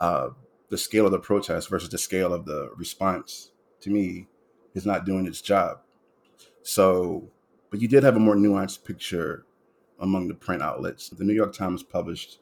uh, 0.00 0.28
the 0.68 0.78
scale 0.78 1.06
of 1.06 1.12
the 1.12 1.18
protest 1.18 1.68
versus 1.68 1.88
the 1.88 1.98
scale 1.98 2.32
of 2.32 2.44
the 2.44 2.70
response, 2.76 3.52
to 3.80 3.90
me, 3.90 4.26
is 4.74 4.86
not 4.86 5.06
doing 5.06 5.26
its 5.26 5.40
job. 5.40 5.78
So, 6.62 7.28
but 7.70 7.80
you 7.80 7.88
did 7.88 8.02
have 8.02 8.16
a 8.16 8.20
more 8.20 8.36
nuanced 8.36 8.84
picture 8.84 9.46
among 10.00 10.28
the 10.28 10.34
print 10.34 10.62
outlets. 10.62 11.08
The 11.08 11.24
New 11.24 11.32
York 11.34 11.54
Times 11.54 11.82
published 11.82 12.38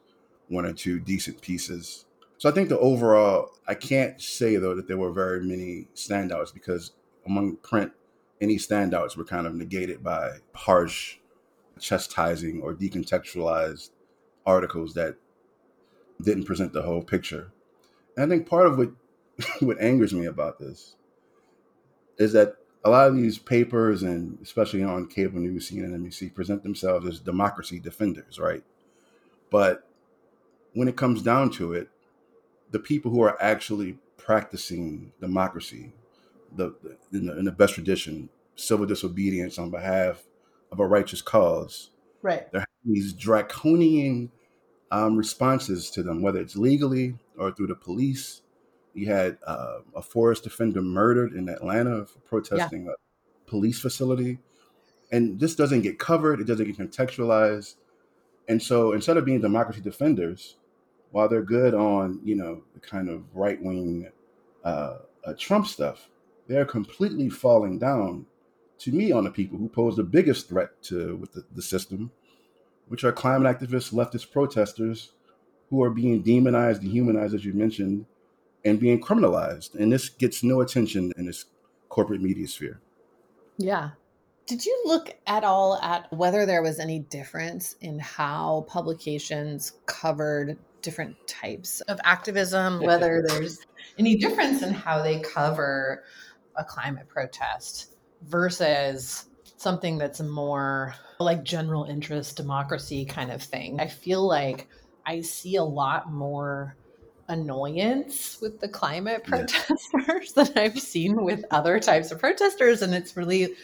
one 0.49 0.65
or 0.65 0.73
two 0.73 0.99
decent 0.99 1.41
pieces. 1.41 2.05
So 2.37 2.49
I 2.49 2.51
think 2.51 2.69
the 2.69 2.79
overall, 2.79 3.51
I 3.67 3.75
can't 3.75 4.21
say 4.21 4.57
though 4.57 4.75
that 4.75 4.87
there 4.87 4.97
were 4.97 5.11
very 5.11 5.41
many 5.43 5.87
standouts 5.95 6.53
because 6.53 6.91
among 7.25 7.57
print, 7.57 7.91
any 8.41 8.57
standouts 8.57 9.15
were 9.15 9.23
kind 9.23 9.47
of 9.47 9.55
negated 9.55 10.03
by 10.03 10.31
harsh, 10.53 11.17
chastising, 11.79 12.61
or 12.61 12.73
decontextualized 12.73 13.91
articles 14.45 14.93
that 14.95 15.15
didn't 16.21 16.45
present 16.45 16.73
the 16.73 16.81
whole 16.81 17.03
picture. 17.03 17.51
And 18.15 18.31
I 18.31 18.35
think 18.35 18.47
part 18.47 18.67
of 18.67 18.77
what 18.77 18.91
what 19.59 19.81
angers 19.81 20.13
me 20.13 20.25
about 20.25 20.59
this 20.59 20.95
is 22.17 22.33
that 22.33 22.55
a 22.85 22.89
lot 22.89 23.07
of 23.07 23.15
these 23.15 23.39
papers 23.39 24.03
and 24.03 24.37
especially 24.41 24.83
on 24.83 25.07
cable 25.07 25.39
news, 25.39 25.69
CNN, 25.69 25.95
NBC, 25.95 26.33
present 26.33 26.63
themselves 26.63 27.07
as 27.07 27.19
democracy 27.19 27.79
defenders, 27.79 28.39
right? 28.39 28.63
But 29.49 29.87
when 30.73 30.87
it 30.87 30.95
comes 30.95 31.21
down 31.21 31.49
to 31.51 31.73
it, 31.73 31.89
the 32.71 32.79
people 32.79 33.11
who 33.11 33.21
are 33.21 33.41
actually 33.41 33.97
practicing 34.17 35.11
democracy, 35.19 35.93
the, 36.55 36.75
the, 37.11 37.17
in, 37.17 37.25
the 37.25 37.39
in 37.39 37.45
the 37.45 37.51
best 37.51 37.73
tradition, 37.73 38.29
civil 38.55 38.85
disobedience 38.85 39.57
on 39.57 39.71
behalf 39.71 40.23
of 40.71 40.79
a 40.79 40.85
righteous 40.85 41.21
cause, 41.21 41.89
right? 42.21 42.51
There 42.51 42.61
are 42.61 42.67
these 42.83 43.13
draconian 43.13 44.31
um, 44.95 45.17
responses 45.17 45.89
to 45.91 46.03
them, 46.03 46.21
whether 46.21 46.39
it's 46.39 46.55
legally 46.55 47.15
or 47.37 47.51
through 47.51 47.67
the 47.67 47.75
police 47.75 48.41
you 48.95 49.07
had 49.07 49.37
uh, 49.45 49.79
a 49.93 50.01
forest 50.01 50.45
defender 50.45 50.81
murdered 50.81 51.33
in 51.33 51.49
Atlanta 51.49 52.05
for 52.05 52.19
protesting 52.19 52.85
yeah. 52.85 52.91
a 52.91 53.49
police 53.49 53.79
facility. 53.79 54.39
And 55.11 55.39
this 55.39 55.55
doesn't 55.55 55.81
get 55.81 55.99
covered, 55.99 56.39
it 56.39 56.47
doesn't 56.47 56.65
get 56.65 56.77
contextualized. 56.77 57.75
And 58.47 58.61
so 58.61 58.93
instead 58.93 59.17
of 59.17 59.25
being 59.25 59.41
democracy 59.41 59.81
defenders, 59.81 60.55
while 61.11 61.27
they're 61.27 61.43
good 61.43 61.73
on, 61.73 62.21
you 62.23 62.35
know, 62.35 62.63
the 62.73 62.79
kind 62.79 63.09
of 63.09 63.23
right 63.35 63.61
wing 63.61 64.09
uh, 64.63 64.99
uh, 65.25 65.33
Trump 65.37 65.67
stuff, 65.67 66.09
they're 66.47 66.65
completely 66.65 67.29
falling 67.29 67.77
down 67.77 68.25
to 68.77 68.91
me 68.91 69.11
on 69.11 69.23
the 69.25 69.31
people 69.31 69.57
who 69.57 69.67
pose 69.67 69.95
the 69.95 70.03
biggest 70.03 70.47
threat 70.47 70.69
to 70.83 71.17
with 71.17 71.33
the, 71.33 71.43
the 71.53 71.61
system, 71.61 72.11
which 72.87 73.03
are 73.03 73.11
climate 73.11 73.59
activists, 73.59 73.93
leftist 73.93 74.31
protesters 74.31 75.11
who 75.69 75.81
are 75.83 75.89
being 75.89 76.21
demonized, 76.21 76.81
dehumanized, 76.81 77.33
as 77.33 77.43
you 77.43 77.53
mentioned, 77.53 78.05
and 78.63 78.79
being 78.79 79.01
criminalized. 79.01 79.75
And 79.75 79.91
this 79.91 80.09
gets 80.09 80.43
no 80.43 80.61
attention 80.61 81.11
in 81.17 81.25
this 81.25 81.45
corporate 81.89 82.21
media 82.21 82.47
sphere. 82.47 82.79
Yeah. 83.57 83.91
Did 84.47 84.65
you 84.65 84.83
look 84.85 85.15
at 85.25 85.43
all 85.43 85.79
at 85.81 86.11
whether 86.13 86.45
there 86.45 86.61
was 86.61 86.79
any 86.79 86.99
difference 86.99 87.75
in 87.81 87.97
how 87.97 88.65
publications 88.67 89.73
covered 89.87 90.57
different 90.83 91.15
types 91.27 91.81
of 91.81 91.99
activism, 92.03 92.79
whether 92.79 93.23
there's 93.25 93.59
any 93.97 94.15
difference 94.17 94.61
in 94.61 94.71
how 94.71 95.01
they 95.01 95.19
cover 95.21 96.03
a 96.55 96.63
climate 96.63 97.07
protest 97.07 97.95
versus 98.21 99.25
something 99.57 99.97
that's 99.97 100.21
more 100.21 100.95
like 101.19 101.43
general 101.43 101.85
interest 101.85 102.37
democracy 102.37 103.05
kind 103.05 103.31
of 103.31 103.41
thing? 103.41 103.79
I 103.79 103.87
feel 103.87 104.25
like 104.25 104.67
I 105.05 105.21
see 105.21 105.55
a 105.55 105.63
lot 105.63 106.11
more 106.11 106.75
annoyance 107.27 108.39
with 108.41 108.59
the 108.59 108.67
climate 108.67 109.23
protesters 109.23 109.83
yeah. 109.93 110.43
that 110.43 110.51
I've 110.55 110.79
seen 110.79 111.23
with 111.23 111.43
other 111.51 111.79
types 111.79 112.11
of 112.11 112.19
protesters. 112.19 112.81
And 112.81 112.93
it's 112.93 113.17
really 113.17 113.55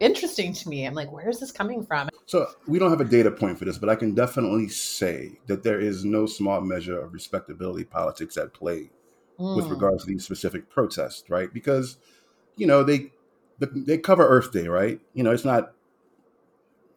interesting 0.00 0.52
to 0.54 0.68
me. 0.68 0.86
I'm 0.86 0.94
like, 0.94 1.12
where 1.12 1.28
is 1.28 1.40
this 1.40 1.52
coming 1.52 1.84
from? 1.84 2.08
So 2.26 2.46
we 2.66 2.78
don't 2.78 2.90
have 2.90 3.00
a 3.00 3.04
data 3.04 3.30
point 3.30 3.58
for 3.58 3.64
this, 3.64 3.78
but 3.78 3.88
I 3.88 3.94
can 3.94 4.14
definitely 4.14 4.68
say 4.68 5.38
that 5.46 5.62
there 5.62 5.80
is 5.80 6.04
no 6.04 6.26
small 6.26 6.60
measure 6.60 6.98
of 6.98 7.12
respectability 7.12 7.84
politics 7.84 8.36
at 8.36 8.54
play 8.54 8.90
mm. 9.38 9.56
with 9.56 9.66
regards 9.66 10.04
to 10.04 10.10
these 10.10 10.24
specific 10.24 10.68
protests, 10.70 11.28
right? 11.28 11.52
Because, 11.52 11.98
you 12.56 12.66
know, 12.66 12.82
they 12.82 13.12
they 13.58 13.98
cover 13.98 14.26
Earth 14.26 14.52
Day, 14.52 14.68
right? 14.68 15.00
You 15.14 15.24
know, 15.24 15.32
it's 15.32 15.44
not 15.44 15.72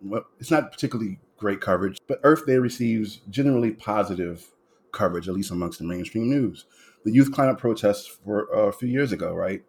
well, 0.03 0.25
it's 0.39 0.51
not 0.51 0.72
particularly 0.72 1.20
great 1.38 1.62
coverage, 1.62 1.98
but 2.08 2.20
Earth 2.24 2.46
Day 2.46 2.58
receives 2.58 3.22
generally 3.30 3.72
positive 3.72 4.51
coverage, 4.91 5.27
at 5.27 5.34
least 5.34 5.51
amongst 5.51 5.80
the 5.80 5.86
mainstream 5.86 6.30
news. 6.30 6.65
The 7.03 7.12
youth 7.12 7.32
climate 7.32 7.58
protests 7.58 8.08
for 8.08 8.53
uh, 8.56 8.68
a 8.68 8.72
few 8.72 8.88
years 8.88 9.12
ago, 9.12 9.34
right, 9.34 9.63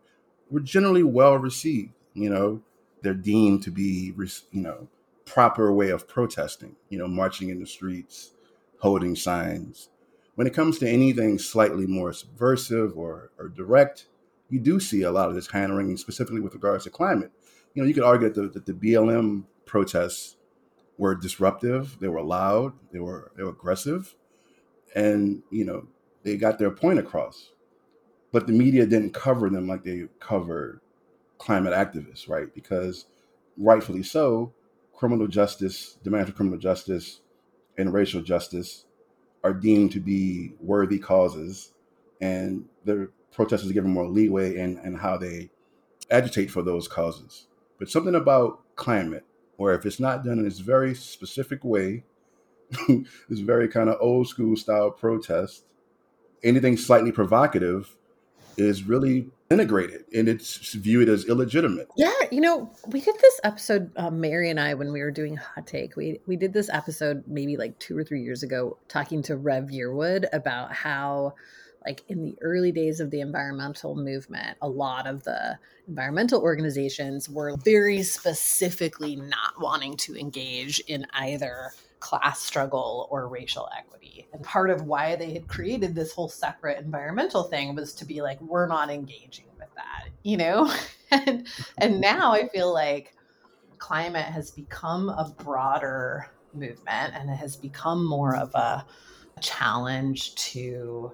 were 0.51 0.61
generally 0.61 1.03
well 1.03 1.37
received. 1.37 1.93
You 2.15 2.31
know, 2.31 2.63
they're 3.03 3.15
deemed 3.15 3.63
to 3.65 3.71
be, 3.71 4.13
you 4.17 4.63
know, 4.63 4.89
proper 5.25 5.73
way 5.73 5.91
of 5.91 6.09
protesting. 6.09 6.77
You 6.89 6.99
know, 6.99 7.09
marching 7.09 7.49
in 7.49 7.61
the 7.61 7.67
streets, 7.67 8.33
holding 8.81 9.17
signs. 9.17 9.89
When 10.35 10.47
it 10.47 10.55
comes 10.55 10.79
to 10.79 10.89
anything 10.89 11.39
slightly 11.39 11.87
more 11.87 12.13
subversive 12.13 12.97
or, 12.97 13.31
or 13.39 13.49
direct, 13.49 14.07
you 14.53 14.61
do 14.61 14.81
see 14.81 15.03
a 15.03 15.13
lot 15.13 15.31
of 15.31 15.35
this 15.35 15.51
hand 15.51 15.77
wringing, 15.77 15.97
specifically 15.97 16.41
with 16.41 16.55
regards 16.55 16.85
to 16.85 16.91
climate. 16.91 17.33
You 17.75 17.83
know, 17.83 17.89
you 17.89 17.95
could 17.95 18.05
argue 18.05 18.29
that 18.31 18.41
the, 18.41 18.49
that 18.49 18.67
the 18.67 18.75
BLM 18.75 19.45
protests 19.67 20.37
were 20.99 21.15
disruptive, 21.17 21.99
they 22.01 22.09
were 22.09 22.23
loud, 22.23 22.75
they 22.93 23.01
were 23.01 23.33
they 23.37 23.43
were 23.43 23.51
aggressive, 23.51 24.15
and 24.95 25.43
you 25.51 25.65
know 25.65 25.87
they 26.25 26.37
got 26.37 26.59
their 26.59 26.71
point 26.71 26.99
across 27.01 27.51
but 28.33 28.47
the 28.47 28.53
media 28.53 28.87
didn't 28.87 29.13
cover 29.15 29.51
them 29.51 29.69
like 29.69 29.85
they 29.85 30.05
covered 30.21 30.81
climate 31.39 31.75
activists 31.75 32.29
right 32.29 32.55
because 32.55 33.07
rightfully 33.57 34.03
so 34.03 34.53
criminal 34.95 35.29
justice 35.29 35.99
demand 36.03 36.27
for 36.27 36.33
criminal 36.33 36.59
justice 36.59 37.21
and 37.79 37.93
racial 37.93 38.23
justice 38.23 38.87
are 39.45 39.55
deemed 39.55 39.93
to 39.93 40.01
be 40.01 40.53
worthy 40.61 40.99
causes 40.99 41.73
and 42.21 42.65
the 42.85 43.11
protesters 43.33 43.71
are 43.71 43.75
given 43.75 43.91
more 43.91 44.07
leeway 44.07 44.57
in, 44.57 44.79
in 44.79 44.95
how 44.95 45.17
they 45.17 45.51
agitate 46.11 46.51
for 46.51 46.63
those 46.63 46.89
causes. 46.89 47.47
But 47.79 47.91
something 47.91 48.15
about 48.15 48.61
climate, 48.77 49.25
where 49.57 49.75
if 49.75 49.85
it's 49.87 50.01
not 50.01 50.25
done 50.25 50.39
in 50.39 50.45
this 50.45 50.61
very 50.61 50.95
specific 50.95 51.65
way, 51.65 52.05
this 53.29 53.41
very 53.41 53.69
kind 53.69 53.89
of 53.89 53.99
old 54.01 54.29
school 54.29 54.57
style 54.57 54.91
protest, 54.91 55.65
anything 56.43 56.77
slightly 56.77 57.13
provocative 57.13 57.97
is 58.57 58.85
really 58.85 59.31
integrated 59.51 60.05
and 60.15 60.29
it's 60.29 60.73
viewed 60.75 61.09
as 61.09 61.27
illegitimate. 61.27 61.89
Yeah, 61.97 62.13
you 62.31 62.41
know, 62.41 62.71
we 62.87 63.01
did 63.01 63.15
this 63.21 63.41
episode, 63.45 63.91
uh, 63.97 64.11
Mary 64.11 64.51
and 64.51 64.59
I, 64.59 64.75
when 64.75 64.93
we 64.93 65.01
were 65.01 65.11
doing 65.11 65.37
Hot 65.37 65.67
Take. 65.67 65.97
We 65.97 66.21
we 66.27 66.37
did 66.37 66.53
this 66.53 66.69
episode 66.71 67.25
maybe 67.27 67.57
like 67.57 67.79
two 67.79 67.97
or 67.97 68.05
three 68.05 68.23
years 68.23 68.43
ago, 68.43 68.79
talking 68.89 69.23
to 69.25 69.37
Rev 69.37 69.65
Yearwood 69.65 70.27
about 70.33 70.73
how, 70.73 71.35
like 71.85 72.05
in 72.09 72.23
the 72.23 72.37
early 72.41 72.73
days 72.73 73.01
of 73.01 73.11
the 73.11 73.21
environmental 73.21 73.95
movement, 73.97 74.57
a 74.63 74.69
lot 74.69 75.07
of 75.07 75.25
the 75.25 75.59
environmental 75.89 76.41
organizations 76.41 77.29
were 77.29 77.57
very 77.57 78.03
specifically 78.03 79.17
not 79.17 79.61
wanting 79.61 79.97
to 79.99 80.17
engage 80.17 80.81
in 80.81 81.07
either 81.15 81.73
class 82.01 82.41
struggle 82.41 83.09
or 83.11 83.29
racial 83.29 83.69
equity. 83.79 84.27
And 84.33 84.43
part 84.43 84.71
of 84.71 84.83
why 84.83 85.17
they 85.17 85.33
had 85.33 85.49
created 85.49 85.95
this 85.95 86.13
whole 86.13 86.29
separate 86.29 86.79
environmental 86.79 87.45
thing 87.45 87.75
was 87.75 87.95
to 87.95 88.05
be 88.05 88.23
like, 88.23 88.41
we're 88.41 88.67
not 88.67 88.91
engaging 88.91 89.47
with 89.59 89.69
that, 89.77 90.09
you 90.23 90.37
know? 90.37 90.73
and 91.11 91.47
and 91.79 92.01
now 92.01 92.33
I 92.33 92.49
feel 92.49 92.73
like 92.73 93.15
climate 93.79 94.27
has 94.27 94.51
become 94.51 95.09
a 95.09 95.35
broader 95.39 96.31
movement 96.55 97.15
and 97.15 97.31
it 97.31 97.37
has 97.37 97.57
become 97.57 98.05
more 98.05 98.37
of 98.37 98.55
a 98.55 98.85
challenge 99.41 100.35
to 100.37 101.13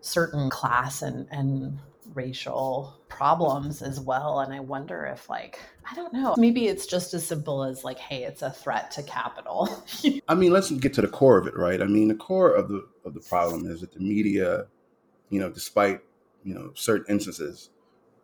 certain 0.00 0.50
class 0.50 1.02
and, 1.02 1.26
and 1.30 1.78
racial 2.14 2.98
problems 3.08 3.82
as 3.82 4.00
well. 4.00 4.40
And 4.40 4.52
i 4.52 4.60
wonder 4.60 5.06
if 5.06 5.28
like 5.28 5.58
i 5.90 5.94
don't 5.94 6.12
know 6.12 6.34
maybe 6.36 6.66
it's 6.66 6.86
just 6.86 7.14
as 7.14 7.24
simple 7.26 7.64
as 7.64 7.84
like 7.84 7.98
hey 7.98 8.24
it's 8.24 8.42
a 8.42 8.50
threat 8.50 8.90
to 8.92 9.02
capital. 9.02 9.68
I 10.28 10.34
mean 10.34 10.52
let's 10.52 10.70
get 10.70 10.94
to 10.94 11.02
the 11.02 11.08
core 11.08 11.38
of 11.38 11.46
it 11.46 11.56
right? 11.56 11.80
I 11.80 11.86
mean 11.86 12.08
the 12.08 12.14
core 12.14 12.50
of 12.50 12.68
the 12.68 12.86
of 13.04 13.14
the 13.14 13.20
problem 13.20 13.70
is 13.70 13.80
that 13.80 13.92
the 13.92 14.00
media 14.00 14.66
you 15.30 15.40
know 15.40 15.50
despite 15.50 16.00
you 16.44 16.54
know 16.54 16.72
certain 16.74 17.06
instances 17.12 17.70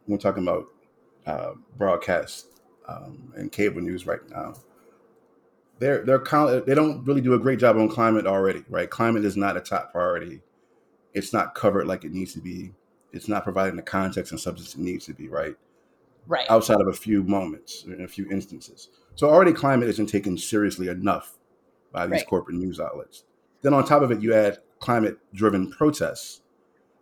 we're 0.06 0.18
talking 0.18 0.42
about 0.42 0.66
uh, 1.26 1.52
broadcast 1.78 2.46
um, 2.86 3.32
and 3.36 3.50
cable 3.50 3.80
news 3.80 4.06
right 4.06 4.20
now 4.28 4.54
they're 5.78 6.04
they're 6.04 6.20
kind 6.20 6.64
they 6.66 6.74
don't 6.74 7.04
really 7.04 7.20
do 7.20 7.34
a 7.34 7.38
great 7.38 7.58
job 7.58 7.76
on 7.76 7.88
climate 7.88 8.26
already 8.26 8.64
right? 8.68 8.90
Climate 8.90 9.24
is 9.24 9.36
not 9.36 9.56
a 9.56 9.60
top 9.60 9.92
priority 9.92 10.40
it's 11.14 11.32
not 11.32 11.54
covered 11.54 11.86
like 11.86 12.04
it 12.04 12.12
needs 12.12 12.34
to 12.34 12.40
be 12.40 12.72
it's 13.14 13.28
not 13.28 13.44
providing 13.44 13.76
the 13.76 13.82
context 13.82 14.32
and 14.32 14.40
substance 14.40 14.74
it 14.74 14.80
needs 14.80 15.06
to 15.06 15.14
be, 15.14 15.28
right? 15.28 15.54
Right. 16.26 16.50
Outside 16.50 16.80
of 16.80 16.88
a 16.88 16.92
few 16.92 17.22
moments, 17.22 17.84
in 17.84 18.02
a 18.02 18.08
few 18.08 18.28
instances. 18.30 18.88
So 19.14 19.30
already 19.30 19.52
climate 19.52 19.88
isn't 19.88 20.06
taken 20.06 20.36
seriously 20.36 20.88
enough 20.88 21.38
by 21.92 22.06
these 22.06 22.20
right. 22.20 22.26
corporate 22.26 22.56
news 22.56 22.80
outlets. 22.80 23.24
Then 23.62 23.72
on 23.72 23.84
top 23.84 24.02
of 24.02 24.10
it, 24.10 24.20
you 24.20 24.34
add 24.34 24.58
climate 24.80 25.18
driven 25.32 25.70
protests. 25.70 26.40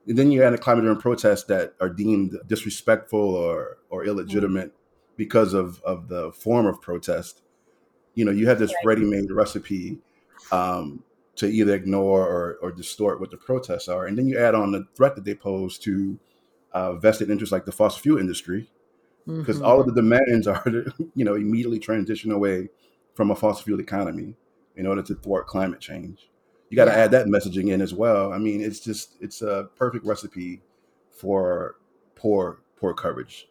And 0.06 0.18
then 0.18 0.30
you 0.30 0.42
add 0.42 0.52
a 0.52 0.58
climate 0.58 0.84
driven 0.84 1.00
protests 1.00 1.44
that 1.44 1.74
are 1.80 1.88
deemed 1.88 2.36
disrespectful 2.46 3.34
or, 3.34 3.78
or 3.88 4.04
illegitimate 4.04 4.68
mm-hmm. 4.68 5.16
because 5.16 5.54
of, 5.54 5.80
of 5.82 6.08
the 6.08 6.32
form 6.32 6.66
of 6.66 6.82
protest. 6.82 7.42
You 8.14 8.26
know, 8.26 8.32
you 8.32 8.48
have 8.48 8.58
this 8.58 8.70
right. 8.70 8.86
ready 8.86 9.04
made 9.04 9.30
recipe 9.30 9.98
um, 10.50 11.04
to 11.36 11.46
either 11.46 11.74
ignore 11.74 12.26
or, 12.26 12.58
or 12.62 12.72
distort 12.72 13.20
what 13.20 13.30
the 13.30 13.36
protests 13.36 13.88
are. 13.88 14.06
And 14.06 14.16
then 14.16 14.26
you 14.26 14.38
add 14.38 14.54
on 14.54 14.72
the 14.72 14.86
threat 14.94 15.14
that 15.14 15.24
they 15.24 15.34
pose 15.34 15.78
to 15.78 16.18
uh, 16.72 16.94
vested 16.94 17.30
interests 17.30 17.52
like 17.52 17.64
the 17.64 17.72
fossil 17.72 18.00
fuel 18.00 18.18
industry, 18.18 18.70
because 19.26 19.56
mm-hmm. 19.56 19.64
all 19.64 19.80
of 19.80 19.86
the 19.86 19.94
demands 19.94 20.46
are 20.46 20.62
to, 20.64 20.92
you 21.14 21.24
know, 21.24 21.34
immediately 21.34 21.78
transition 21.78 22.32
away 22.32 22.68
from 23.14 23.30
a 23.30 23.36
fossil 23.36 23.64
fuel 23.64 23.80
economy 23.80 24.34
in 24.76 24.86
order 24.86 25.02
to 25.02 25.14
thwart 25.14 25.46
climate 25.46 25.80
change. 25.80 26.28
You 26.70 26.76
got 26.76 26.86
to 26.86 26.92
yeah. 26.92 26.98
add 26.98 27.10
that 27.10 27.26
messaging 27.26 27.70
in 27.70 27.82
as 27.82 27.92
well. 27.92 28.32
I 28.32 28.38
mean, 28.38 28.62
it's 28.62 28.80
just 28.80 29.16
it's 29.20 29.42
a 29.42 29.68
perfect 29.76 30.06
recipe 30.06 30.62
for 31.10 31.76
poor 32.14 32.60
poor 32.76 32.94
coverage 32.94 33.48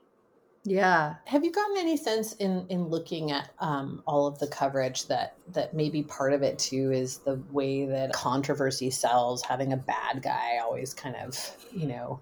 yeah. 0.63 1.15
Have 1.26 1.43
you 1.43 1.52
gotten 1.52 1.78
any 1.78 1.97
sense 1.97 2.34
in 2.34 2.65
in 2.69 2.88
looking 2.88 3.32
at 3.32 3.50
um, 3.60 4.04
all 4.06 4.28
of 4.28 4.38
the 4.39 4.47
coverage 4.47 5.08
that 5.08 5.36
that 5.54 5.74
maybe 5.74 6.04
part 6.04 6.34
of 6.34 6.43
it 6.43 6.60
too 6.60 6.91
is 6.91 7.17
the 7.19 7.41
way 7.52 7.86
that 7.86 8.13
controversy 8.13 8.91
sells? 8.91 9.41
Having 9.41 9.74
a 9.74 9.78
bad 9.78 10.21
guy 10.21 10.60
always 10.62 10.93
kind 10.93 11.15
of 11.15 11.56
you 11.74 11.88
know 11.88 12.21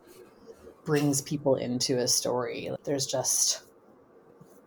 brings 0.85 1.21
people 1.21 1.55
into 1.55 1.97
a 1.97 2.07
story. 2.07 2.71
There's 2.85 3.05
just 3.05 3.63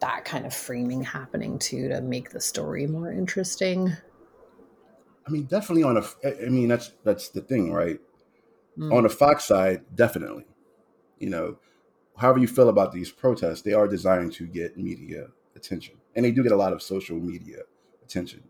that 0.01 0.25
kind 0.25 0.45
of 0.45 0.53
framing 0.53 1.03
happening 1.03 1.59
too 1.59 1.89
to 1.89 2.03
make 2.03 2.31
the 2.31 2.41
story 2.41 2.87
more 2.87 3.11
interesting. 3.11 3.97
I 5.27 5.31
mean, 5.31 5.45
definitely 5.45 5.85
on 5.85 5.97
a. 5.97 6.05
I 6.45 6.49
mean, 6.51 6.69
that's 6.69 6.93
that's 7.05 7.31
the 7.31 7.41
thing, 7.41 7.73
right? 7.73 7.99
Mm. 8.77 8.93
On 8.93 9.03
the 9.05 9.09
Fox 9.09 9.45
side, 9.45 9.83
definitely. 9.95 10.45
You 11.19 11.31
know, 11.31 11.57
however 12.17 12.39
you 12.39 12.47
feel 12.47 12.69
about 12.69 12.93
these 12.93 13.11
protests, 13.11 13.63
they 13.63 13.73
are 13.73 13.89
designed 13.89 14.33
to 14.35 14.47
get 14.47 14.77
media 14.77 15.29
attention. 15.57 15.95
And 16.15 16.25
they 16.25 16.31
do 16.31 16.43
get 16.43 16.53
a 16.53 16.57
lot 16.57 16.73
of 16.73 16.83
social 16.83 17.17
media 17.17 17.59
attention. 18.05 18.43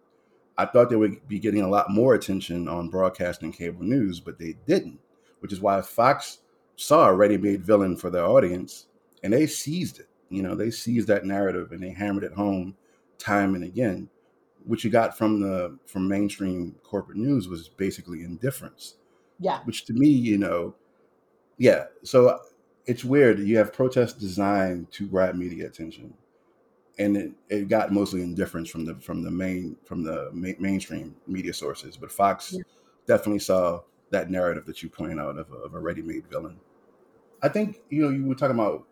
I 0.58 0.66
thought 0.66 0.90
they 0.90 0.96
would 0.96 1.26
be 1.28 1.38
getting 1.38 1.62
a 1.62 1.68
lot 1.68 1.90
more 1.90 2.14
attention 2.14 2.68
on 2.68 2.90
broadcast 2.90 3.42
and 3.42 3.54
cable 3.54 3.82
news, 3.82 4.20
but 4.20 4.38
they 4.38 4.56
didn't, 4.66 4.98
which 5.40 5.52
is 5.52 5.60
why 5.60 5.80
Fox 5.80 6.38
saw 6.76 7.08
a 7.08 7.14
ready 7.14 7.38
made 7.38 7.64
villain 7.64 7.96
for 7.96 8.10
their 8.10 8.24
audience 8.24 8.86
and 9.22 9.32
they 9.32 9.46
seized 9.46 10.00
it. 10.00 10.08
You 10.28 10.42
know, 10.42 10.54
they 10.54 10.70
seized 10.70 11.08
that 11.08 11.24
narrative 11.24 11.72
and 11.72 11.82
they 11.82 11.90
hammered 11.90 12.24
it 12.24 12.32
home 12.32 12.74
time 13.18 13.54
and 13.54 13.64
again. 13.64 14.08
What 14.64 14.84
you 14.84 14.90
got 14.90 15.16
from 15.16 15.40
the 15.40 15.76
from 15.86 16.06
mainstream 16.08 16.76
corporate 16.82 17.18
news 17.18 17.48
was 17.48 17.68
basically 17.68 18.22
indifference. 18.22 18.96
Yeah. 19.40 19.60
Which 19.64 19.84
to 19.86 19.92
me, 19.92 20.08
you 20.08 20.38
know, 20.38 20.74
yeah. 21.58 21.86
So 22.04 22.40
it's 22.86 23.04
weird. 23.04 23.38
You 23.38 23.58
have 23.58 23.72
protests 23.72 24.14
designed 24.14 24.90
to 24.92 25.06
grab 25.06 25.34
media 25.34 25.66
attention, 25.66 26.14
and 26.98 27.16
it, 27.16 27.32
it 27.48 27.68
got 27.68 27.92
mostly 27.92 28.22
indifference 28.22 28.68
from 28.68 28.84
the 28.84 28.94
from 28.96 29.22
the 29.22 29.30
main 29.30 29.76
from 29.84 30.02
the 30.02 30.30
ma- 30.32 30.58
mainstream 30.58 31.14
media 31.26 31.54
sources. 31.54 31.96
But 31.96 32.12
Fox 32.12 32.52
yeah. 32.52 32.62
definitely 33.06 33.40
saw 33.40 33.82
that 34.10 34.30
narrative 34.30 34.66
that 34.66 34.82
you 34.82 34.88
point 34.88 35.18
out 35.18 35.38
of 35.38 35.50
a, 35.50 35.56
of 35.56 35.74
a 35.74 35.78
ready-made 35.78 36.26
villain. 36.28 36.58
I 37.42 37.48
think 37.48 37.78
you 37.88 38.02
know 38.02 38.10
you 38.10 38.24
were 38.24 38.34
talking 38.34 38.58
about 38.58 38.86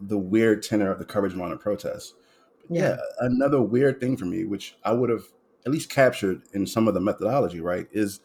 the 0.00 0.18
weird 0.18 0.62
tenor 0.62 0.90
of 0.90 0.98
the 0.98 1.04
coverage 1.04 1.34
around 1.34 1.50
the 1.50 1.56
protests. 1.56 2.14
Yeah. 2.70 2.80
yeah, 2.80 2.96
another 3.20 3.62
weird 3.62 3.98
thing 3.98 4.16
for 4.16 4.26
me, 4.26 4.44
which 4.44 4.76
I 4.84 4.92
would 4.92 5.10
have 5.10 5.24
at 5.64 5.72
least 5.72 5.90
captured 5.90 6.42
in 6.52 6.66
some 6.66 6.86
of 6.86 6.94
the 6.94 7.00
methodology, 7.00 7.60
right, 7.60 7.88
is 7.92 8.20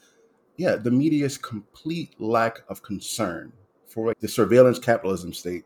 yeah, 0.57 0.75
the 0.75 0.91
media's 0.91 1.37
complete 1.37 2.19
lack 2.19 2.61
of 2.69 2.83
concern 2.83 3.53
for 3.93 4.07
like 4.07 4.19
the 4.19 4.27
surveillance 4.27 4.79
capitalism 4.79 5.33
state 5.33 5.65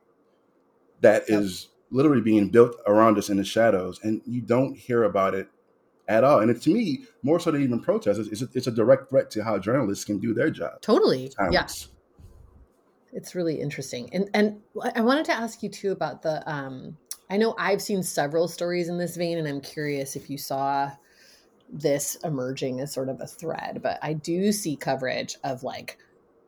that 1.02 1.24
yep. 1.30 1.42
is 1.42 1.70
literally 1.90 2.22
being 2.22 2.50
built 2.50 2.76
around 2.86 3.18
us 3.18 3.30
in 3.30 3.38
the 3.38 3.46
shadows, 3.46 4.00
and 4.04 4.22
you 4.26 4.42
don't 4.42 4.78
hear 4.78 5.04
about 5.04 5.34
it 5.34 5.48
at 6.08 6.24
all. 6.24 6.40
And 6.40 6.52
it, 6.52 6.62
to 6.64 6.70
me, 6.74 7.06
more 7.24 7.40
so 7.40 7.52
than 7.52 7.64
even 7.64 7.80
protests, 7.80 8.28
it's, 8.28 8.42
a, 8.42 8.50
it's 8.54 8.68
a 8.68 8.72
direct 8.72 9.10
threat 9.10 9.32
to 9.32 9.44
how 9.44 9.58
journalists 9.58 10.04
can 10.04 10.20
do 10.20 10.34
their 10.34 10.50
job. 10.50 10.82
Totally. 10.82 11.32
Yes. 11.52 11.88
Yeah. 11.90 11.94
It's 13.14 13.34
really 13.34 13.60
interesting. 13.62 14.10
And 14.14 14.30
and 14.34 14.60
I 14.94 15.02
wanted 15.02 15.26
to 15.26 15.34
ask 15.34 15.64
you 15.64 15.70
too 15.70 15.92
about 15.92 16.22
the 16.22 16.48
um 16.50 16.98
I 17.30 17.38
know 17.38 17.56
I've 17.58 17.82
seen 17.82 18.04
several 18.04 18.48
stories 18.48 18.90
in 18.90 18.98
this 18.98 19.16
vein 19.16 19.38
and 19.38 19.48
I'm 19.48 19.62
curious 19.62 20.16
if 20.16 20.30
you 20.30 20.38
saw 20.38 20.92
this 21.70 22.16
emerging 22.24 22.82
as 22.82 22.94
sort 22.94 23.10
of 23.10 23.20
a 23.22 23.28
thread, 23.28 23.82
but 23.82 23.98
I 24.02 24.14
do 24.14 24.52
see 24.52 24.76
coverage 24.76 25.38
of 25.44 25.64
like 25.64 25.98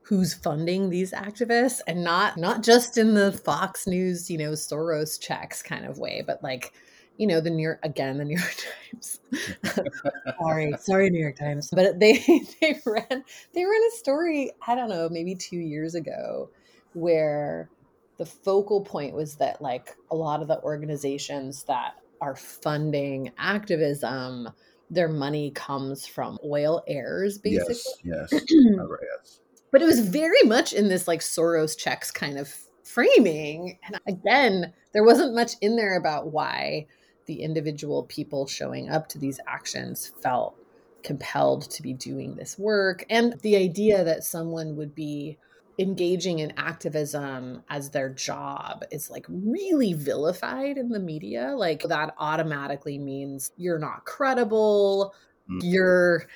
who's 0.09 0.33
funding 0.33 0.89
these 0.89 1.11
activists 1.11 1.81
and 1.85 2.03
not 2.03 2.35
not 2.35 2.63
just 2.63 2.97
in 2.97 3.13
the 3.13 3.31
Fox 3.31 3.85
News, 3.85 4.27
you 4.27 4.39
know, 4.39 4.53
Soros 4.53 5.21
checks 5.21 5.61
kind 5.61 5.85
of 5.85 5.99
way, 5.99 6.23
but 6.25 6.41
like 6.41 6.73
you 7.17 7.27
know 7.27 7.39
the 7.39 7.51
New 7.51 7.61
York 7.61 7.79
again 7.83 8.17
the 8.17 8.25
New 8.25 8.37
York 8.37 8.55
Times. 8.91 9.19
sorry, 10.41 10.73
sorry, 10.79 11.09
New 11.11 11.19
York 11.19 11.37
Times. 11.37 11.69
But 11.71 11.99
they 11.99 12.13
they 12.61 12.81
ran 12.87 13.23
they 13.53 13.65
ran 13.65 13.81
a 13.87 13.97
story 13.97 14.51
I 14.65 14.73
don't 14.73 14.89
know 14.89 15.09
maybe 15.09 15.35
two 15.35 15.59
years 15.59 15.93
ago 15.93 16.49
where 16.93 17.69
the 18.17 18.25
focal 18.25 18.81
point 18.81 19.13
was 19.13 19.35
that 19.35 19.61
like 19.61 19.95
a 20.09 20.15
lot 20.15 20.41
of 20.41 20.47
the 20.47 20.59
organizations 20.63 21.65
that 21.65 21.93
are 22.19 22.35
funding 22.35 23.31
activism 23.37 24.49
their 24.89 25.07
money 25.07 25.51
comes 25.51 26.07
from 26.07 26.39
oil 26.43 26.83
heirs 26.87 27.37
basically 27.37 27.75
yes 28.03 28.29
yes, 28.33 28.41
yes 28.41 29.39
but 29.71 29.81
it 29.81 29.85
was 29.85 29.99
very 29.99 30.41
much 30.45 30.73
in 30.73 30.87
this 30.87 31.07
like 31.07 31.21
Soros 31.21 31.77
checks 31.77 32.11
kind 32.11 32.37
of 32.37 32.53
framing. 32.83 33.77
And 33.85 33.99
again, 34.07 34.73
there 34.93 35.03
wasn't 35.03 35.35
much 35.35 35.53
in 35.61 35.75
there 35.75 35.97
about 35.97 36.31
why 36.31 36.87
the 37.25 37.41
individual 37.41 38.03
people 38.03 38.47
showing 38.47 38.89
up 38.89 39.07
to 39.09 39.19
these 39.19 39.39
actions 39.47 40.11
felt 40.21 40.55
compelled 41.03 41.69
to 41.69 41.83
be 41.83 41.93
doing 41.93 42.35
this 42.35 42.57
work. 42.57 43.05
And 43.09 43.39
the 43.41 43.55
idea 43.55 44.03
that 44.03 44.23
someone 44.23 44.75
would 44.75 44.95
be 44.95 45.37
engaging 45.77 46.39
in 46.39 46.51
activism 46.57 47.63
as 47.69 47.89
their 47.89 48.09
job 48.09 48.83
is 48.91 49.09
like 49.09 49.25
really 49.29 49.93
vilified 49.93 50.77
in 50.77 50.89
the 50.89 50.99
media. 50.99 51.53
Like 51.55 51.83
that 51.83 52.13
automatically 52.17 52.97
means 52.97 53.51
you're 53.55 53.79
not 53.79 54.03
credible, 54.03 55.13
mm. 55.49 55.59
you're 55.63 56.27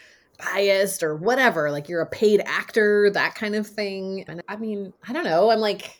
biased 0.45 1.03
or 1.03 1.15
whatever, 1.15 1.71
like 1.71 1.89
you're 1.89 2.01
a 2.01 2.08
paid 2.08 2.41
actor, 2.45 3.10
that 3.12 3.36
kind 3.36 3.56
of 3.56 3.67
thing. 3.67 4.25
And 4.27 4.41
I 4.47 4.56
mean, 4.56 4.93
I 5.08 5.13
don't 5.13 5.23
know. 5.23 5.51
I'm 5.51 5.60
like, 5.60 5.99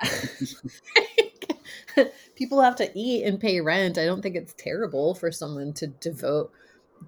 people 2.34 2.60
have 2.60 2.76
to 2.76 2.98
eat 2.98 3.24
and 3.24 3.40
pay 3.40 3.60
rent. 3.60 3.98
I 3.98 4.04
don't 4.04 4.22
think 4.22 4.36
it's 4.36 4.54
terrible 4.54 5.14
for 5.14 5.32
someone 5.32 5.72
to 5.74 5.86
devote 5.86 6.52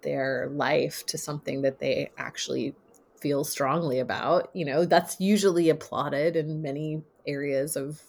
their 0.03 0.49
life 0.53 1.05
to 1.07 1.19
something 1.19 1.63
that 1.63 1.79
they 1.79 2.11
actually 2.19 2.75
feel 3.21 3.45
strongly 3.45 3.99
about. 3.99 4.51
You 4.55 4.65
know, 4.65 4.85
that's 4.85 5.21
usually 5.21 5.71
applauded 5.71 6.37
in 6.37 6.63
many 6.63 7.03
areas 7.27 7.77
of 7.77 8.01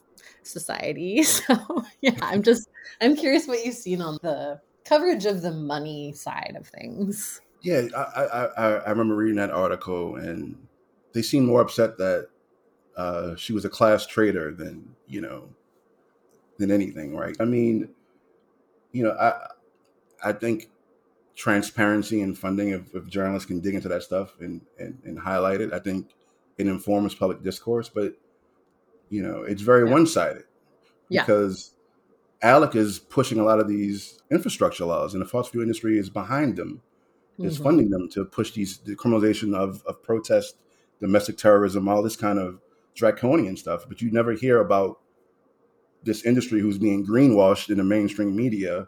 society. 0.44 1.24
So, 1.24 1.84
yeah, 2.02 2.16
I'm 2.22 2.44
just 2.44 2.70
I'm 3.02 3.16
curious 3.16 3.48
what 3.48 3.66
you've 3.66 3.76
seen 3.76 4.02
on 4.02 4.20
the 4.22 4.60
coverage 4.86 5.26
of 5.26 5.42
the 5.42 5.52
money 5.52 6.14
side 6.14 6.56
of 6.58 6.68
things. 6.68 7.42
Yeah, 7.62 7.88
I 7.96 8.48
I, 8.58 8.68
I 8.78 8.90
remember 8.90 9.16
reading 9.16 9.38
that 9.38 9.52
article, 9.52 10.16
and 10.16 10.58
they 11.14 11.22
seemed 11.22 11.48
more 11.48 11.62
upset 11.62 11.98
that 11.98 12.30
uh, 12.96 13.36
she 13.36 13.54
was 13.54 13.66
a 13.66 13.70
class 13.70 14.06
traitor 14.06 14.54
than 14.54 14.96
you 15.08 15.22
know 15.22 15.50
than 16.58 16.72
anything, 16.72 17.16
right? 17.16 17.36
I 17.40 17.46
mean, 17.46 17.90
you 18.92 19.04
know, 19.04 19.12
I 19.12 19.48
I 20.24 20.34
think 20.34 20.70
transparency 21.36 22.22
and 22.22 22.38
funding 22.38 22.70
if, 22.70 22.94
if 22.94 23.08
journalists 23.08 23.48
can 23.48 23.62
dig 23.62 23.74
into 23.74 23.88
that 23.88 24.04
stuff 24.04 24.36
and, 24.42 24.60
and, 24.78 25.00
and 25.06 25.18
highlight 25.18 25.62
it, 25.62 25.72
I 25.72 25.80
think 25.80 26.10
it 26.58 26.68
informs 26.68 27.16
public 27.16 27.42
discourse. 27.42 27.88
But 27.88 28.16
you 29.10 29.24
know, 29.24 29.44
it's 29.44 29.62
very 29.62 29.88
yeah. 29.88 29.94
one 29.94 30.06
sided 30.06 30.44
yeah. 31.08 31.22
because 31.22 31.74
ALEC 32.44 32.76
is 32.76 33.00
pushing 33.00 33.40
a 33.40 33.44
lot 33.44 33.60
of 33.60 33.68
these 33.68 34.20
infrastructure 34.30 34.86
laws, 34.86 35.14
and 35.14 35.22
the 35.22 35.28
fossil 35.28 35.52
fuel 35.52 35.64
industry 35.64 35.98
is 35.98 36.10
behind 36.10 36.58
them, 36.58 36.82
mm-hmm. 37.40 37.48
is 37.48 37.58
funding 37.58 37.90
them 37.90 38.10
to 38.10 38.26
push 38.26 38.52
these 38.52 38.78
the 38.80 38.96
criminalization 38.96 39.56
of 39.56 39.84
of 39.86 40.04
protest, 40.04 40.58
domestic 41.00 41.38
terrorism, 41.38 41.88
all 41.88 42.04
this 42.04 42.16
kind 42.16 42.40
of 42.40 42.60
draconian 42.96 43.58
stuff. 43.58 43.86
But 43.88 44.02
you 44.02 44.12
never 44.12 44.34
hear 44.34 44.60
about 44.60 45.00
this 46.04 46.24
industry 46.24 46.62
who's 46.62 46.78
being 46.78 47.06
greenwashed 47.06 47.70
in 47.70 47.78
the 47.78 47.84
mainstream 47.84 48.36
media 48.36 48.88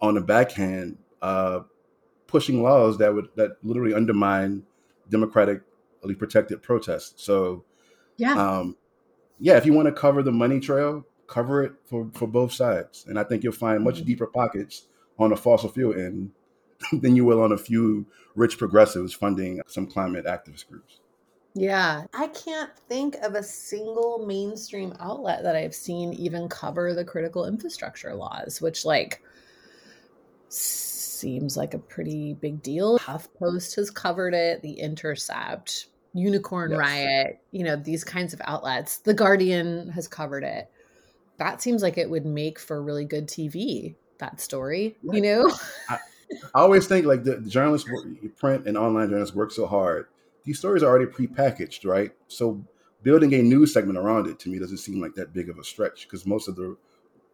on 0.00 0.14
the 0.14 0.20
backhand 0.20 0.98
uh, 1.20 1.60
pushing 2.26 2.62
laws 2.62 2.98
that 2.98 3.14
would 3.14 3.28
that 3.36 3.52
literally 3.62 3.94
undermine 3.94 4.62
democratically 5.08 6.14
protected 6.16 6.62
protests. 6.62 7.22
So, 7.24 7.64
yeah, 8.16 8.34
um, 8.34 8.76
yeah, 9.38 9.56
if 9.56 9.66
you 9.66 9.72
want 9.72 9.86
to 9.86 9.92
cover 9.92 10.22
the 10.22 10.32
money 10.32 10.60
trail, 10.60 11.06
cover 11.26 11.64
it 11.64 11.72
for 11.84 12.10
for 12.14 12.26
both 12.26 12.52
sides, 12.52 13.04
and 13.08 13.18
I 13.18 13.24
think 13.24 13.42
you'll 13.42 13.52
find 13.52 13.82
much 13.82 13.96
mm-hmm. 13.96 14.06
deeper 14.06 14.26
pockets 14.26 14.86
on 15.18 15.30
the 15.30 15.36
fossil 15.36 15.68
fuel 15.68 15.92
end 15.92 16.30
than 16.92 17.16
you 17.16 17.24
will 17.24 17.42
on 17.42 17.52
a 17.52 17.58
few 17.58 18.06
rich 18.34 18.58
progressives 18.58 19.12
funding 19.12 19.60
some 19.66 19.86
climate 19.86 20.26
activist 20.26 20.68
groups. 20.68 21.00
Yeah, 21.54 22.04
I 22.14 22.28
can't 22.28 22.70
think 22.88 23.16
of 23.16 23.34
a 23.34 23.42
single 23.42 24.24
mainstream 24.24 24.94
outlet 25.00 25.42
that 25.42 25.56
I've 25.56 25.74
seen 25.74 26.12
even 26.12 26.48
cover 26.48 26.94
the 26.94 27.04
critical 27.04 27.46
infrastructure 27.46 28.14
laws, 28.14 28.60
which 28.60 28.84
like 28.84 29.20
seems 30.48 31.56
like 31.56 31.74
a 31.74 31.78
pretty 31.78 32.34
big 32.34 32.62
deal. 32.62 32.98
HuffPost 33.00 33.76
has 33.76 33.90
covered 33.90 34.32
it, 34.32 34.62
The 34.62 34.74
Intercept, 34.74 35.86
Unicorn 36.14 36.70
yes. 36.70 36.78
Riot, 36.78 37.40
you 37.50 37.64
know, 37.64 37.76
these 37.76 38.04
kinds 38.04 38.32
of 38.32 38.40
outlets. 38.44 38.98
The 38.98 39.14
Guardian 39.14 39.88
has 39.90 40.06
covered 40.06 40.44
it. 40.44 40.70
That 41.38 41.60
seems 41.60 41.82
like 41.82 41.98
it 41.98 42.08
would 42.08 42.26
make 42.26 42.58
for 42.58 42.82
really 42.82 43.04
good 43.04 43.26
TV, 43.26 43.96
that 44.18 44.40
story, 44.40 44.96
right. 45.02 45.16
you 45.16 45.22
know? 45.22 45.52
I, 45.88 45.98
I, 46.54 46.60
always 46.60 46.86
think 46.86 47.06
like 47.06 47.24
the, 47.24 47.36
the 47.36 47.50
journalists, 47.50 47.88
print 48.36 48.66
and 48.66 48.76
online 48.76 49.08
journalists 49.08 49.34
work 49.34 49.50
so 49.50 49.66
hard. 49.66 50.06
These 50.44 50.58
stories 50.58 50.82
are 50.82 50.86
already 50.86 51.06
prepackaged, 51.06 51.84
right? 51.84 52.12
So 52.28 52.64
building 53.02 53.34
a 53.34 53.42
news 53.42 53.72
segment 53.72 53.98
around 53.98 54.26
it 54.26 54.38
to 54.40 54.48
me 54.48 54.58
doesn't 54.58 54.78
seem 54.78 55.00
like 55.00 55.14
that 55.14 55.32
big 55.32 55.48
of 55.48 55.58
a 55.58 55.64
stretch 55.64 56.06
because 56.08 56.26
most 56.26 56.48
of 56.48 56.56
the 56.56 56.76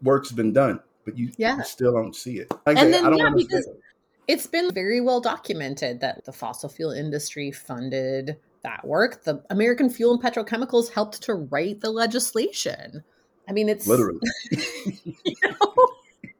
work's 0.03 0.33
been 0.33 0.53
done 0.53 0.81
but 1.07 1.17
you, 1.17 1.31
yeah. 1.39 1.57
you 1.57 1.65
still 1.65 1.93
don't 1.93 2.15
see 2.15 2.39
it. 2.39 2.53
Like 2.67 2.77
and 2.77 2.93
then, 2.93 3.17
yeah, 3.17 3.31
because 3.35 3.67
it. 3.67 3.81
it's 4.29 4.47
been 4.47 4.75
very 4.75 5.01
well 5.01 5.23
documented 5.23 6.01
that 6.01 6.27
the 6.27 6.33
fossil 6.33 6.69
fuel 6.69 6.91
industry 6.91 7.51
funded 7.53 8.37
that 8.63 8.85
work. 8.87 9.25
The 9.25 9.43
American 9.49 9.89
Fuel 9.89 10.13
and 10.13 10.23
Petrochemicals 10.23 10.91
helped 10.93 11.23
to 11.23 11.35
write 11.35 11.81
the 11.81 11.91
legislation. 11.91 13.05
I 13.49 13.53
mean, 13.53 13.69
it's 13.69 13.87
literally, 13.87 14.19
you 14.51 15.35
know, 15.45 15.75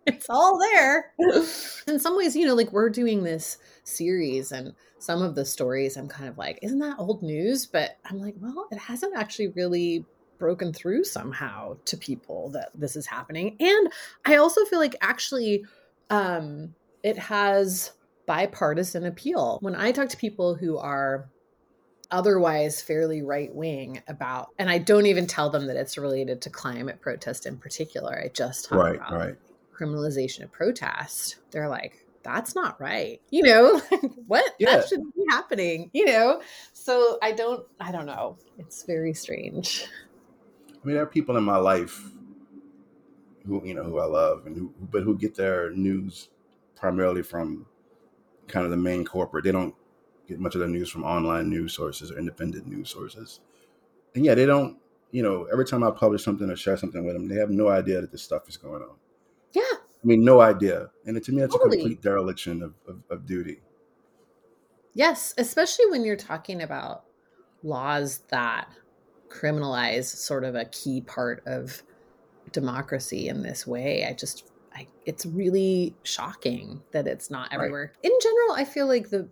it's 0.07 0.31
all 0.31 0.59
there. 0.59 1.13
In 1.89 1.99
some 1.99 2.17
ways, 2.17 2.37
you 2.37 2.47
know, 2.47 2.55
like 2.55 2.73
we're 2.73 2.91
doing 2.91 3.23
this 3.23 3.59
series 3.85 4.53
and 4.53 4.75
some 4.99 5.23
of 5.23 5.35
the 5.35 5.45
stories, 5.45 5.97
I'm 5.97 6.09
kind 6.09 6.29
of 6.29 6.39
like, 6.39 6.59
isn't 6.63 6.79
that 6.79 6.99
old 6.99 7.23
news? 7.23 7.67
But 7.67 7.99
I'm 8.05 8.19
like, 8.19 8.35
well, 8.41 8.69
it 8.71 8.79
hasn't 8.79 9.17
actually 9.17 9.49
really 9.49 10.05
broken 10.39 10.73
through 10.73 11.05
somehow 11.05 11.77
to 11.87 11.97
people 11.97 12.51
that 12.51 12.71
this 12.75 12.97
is 12.97 13.07
happening. 13.07 13.57
And 13.61 13.93
I 14.25 14.37
also 14.37 14.65
feel 14.65 14.79
like 14.79 14.97
actually 15.01 15.65
um, 16.11 16.75
it 17.03 17.19
has 17.19 17.93
bipartisan 18.27 19.07
appeal. 19.07 19.59
When 19.61 19.75
I 19.75 19.93
talk 19.93 20.09
to 20.11 20.17
people 20.17 20.55
who 20.55 20.79
are 20.79 21.29
otherwise 22.11 22.83
fairly 22.83 23.23
right 23.23 23.55
wing 23.55 24.03
about, 24.09 24.51
and 24.59 24.71
I 24.71 24.79
don't 24.79 25.07
even 25.07 25.27
tell 25.27 25.51
them 25.51 25.67
that 25.67 25.77
it's 25.77 25.99
related 25.99 26.43
to 26.43 26.51
climate 26.51 27.01
protest 27.01 27.47
in 27.47 27.57
particular. 27.59 28.21
I 28.25 28.29
just 28.29 28.69
talk 28.69 28.79
right, 28.79 28.97
about 28.97 29.13
right. 29.13 29.37
Criminalization 29.77 30.45
of 30.45 30.53
protest. 30.53 31.39
They're 31.51 31.69
like, 31.69 32.07
that's 32.23 32.55
not 32.55 32.81
right. 32.81 33.21
You 33.31 33.43
know, 33.43 33.81
what? 34.27 34.45
Yeah. 34.59 34.77
That 34.77 34.89
shouldn't 34.89 35.15
be 35.15 35.23
happening, 35.31 35.91
you 35.93 36.07
know? 36.07 36.43
So 36.73 37.19
I 37.23 37.33
don't, 37.33 37.65
I 37.81 37.93
don't 37.93 38.07
know. 38.07 38.39
It's 38.59 38.83
very 38.85 39.15
strange. 39.15 39.87
I 40.71 40.87
mean, 40.87 40.95
there 40.95 41.03
are 41.03 41.07
people 41.07 41.37
in 41.37 41.45
my 41.45 41.57
life 41.57 42.01
who 43.47 43.63
you 43.65 43.75
know 43.75 43.85
who 43.85 43.99
I 43.99 44.07
love 44.07 44.47
and 44.47 44.57
who, 44.57 44.75
but 44.91 45.03
who 45.03 45.17
get 45.17 45.35
their 45.35 45.71
news 45.71 46.29
primarily 46.75 47.23
from 47.23 47.67
kind 48.49 48.65
of 48.65 48.71
the 48.71 48.77
main 48.77 49.05
corporate. 49.05 49.45
They 49.45 49.53
don't 49.53 49.75
get 50.29 50.41
much 50.41 50.55
of 50.55 50.61
their 50.61 50.69
news 50.69 50.91
from 50.91 51.05
online 51.05 51.49
news 51.49 51.73
sources 51.75 52.11
or 52.11 52.19
independent 52.19 52.67
news 52.67 52.91
sources. 52.91 53.41
And 54.15 54.25
yeah, 54.25 54.35
they 54.35 54.47
don't. 54.47 54.79
You 55.13 55.23
know, 55.23 55.47
every 55.53 55.65
time 55.65 55.85
I 55.85 55.91
publish 55.93 56.25
something 56.25 56.51
or 56.51 56.57
share 56.57 56.77
something 56.77 57.05
with 57.05 57.15
them, 57.15 57.29
they 57.29 57.37
have 57.37 57.51
no 57.51 57.69
idea 57.69 58.01
that 58.01 58.11
this 58.11 58.23
stuff 58.23 58.49
is 58.49 58.57
going 58.57 58.83
on. 58.83 58.97
Yeah. 59.57 59.63
I 59.63 60.07
mean, 60.07 60.23
no 60.23 60.43
idea. 60.43 60.91
And 61.07 61.23
to 61.25 61.33
me, 61.33 61.41
that's 61.41 61.55
totally. 61.55 61.79
a 61.79 61.81
complete 61.81 62.03
dereliction 62.03 62.63
of, 62.63 62.75
of, 62.87 63.03
of 63.09 63.25
duty. 63.25 63.61
Yes, 64.93 65.33
especially 65.39 65.87
when 65.87 66.05
you're 66.05 66.15
talking 66.15 66.61
about 66.61 67.05
laws 67.63 68.19
that 68.29 68.69
criminalize 69.31 70.05
sort 70.05 70.45
of 70.45 70.55
a 70.55 70.67
key 70.67 71.01
part 71.01 71.43
of 71.47 71.83
democracy 72.53 73.29
in 73.29 73.43
this 73.43 73.67
way. 73.67 74.05
I 74.07 74.13
just 74.13 74.51
I, 74.75 74.87
it's 75.07 75.25
really 75.25 75.95
shocking 76.03 76.83
that 76.93 77.07
it's 77.07 77.31
not 77.31 77.51
everywhere. 77.51 77.93
Right. 77.95 78.13
In 78.13 78.19
general, 78.21 78.53
I 78.57 78.65
feel 78.67 78.87
like 78.87 79.09
the 79.09 79.27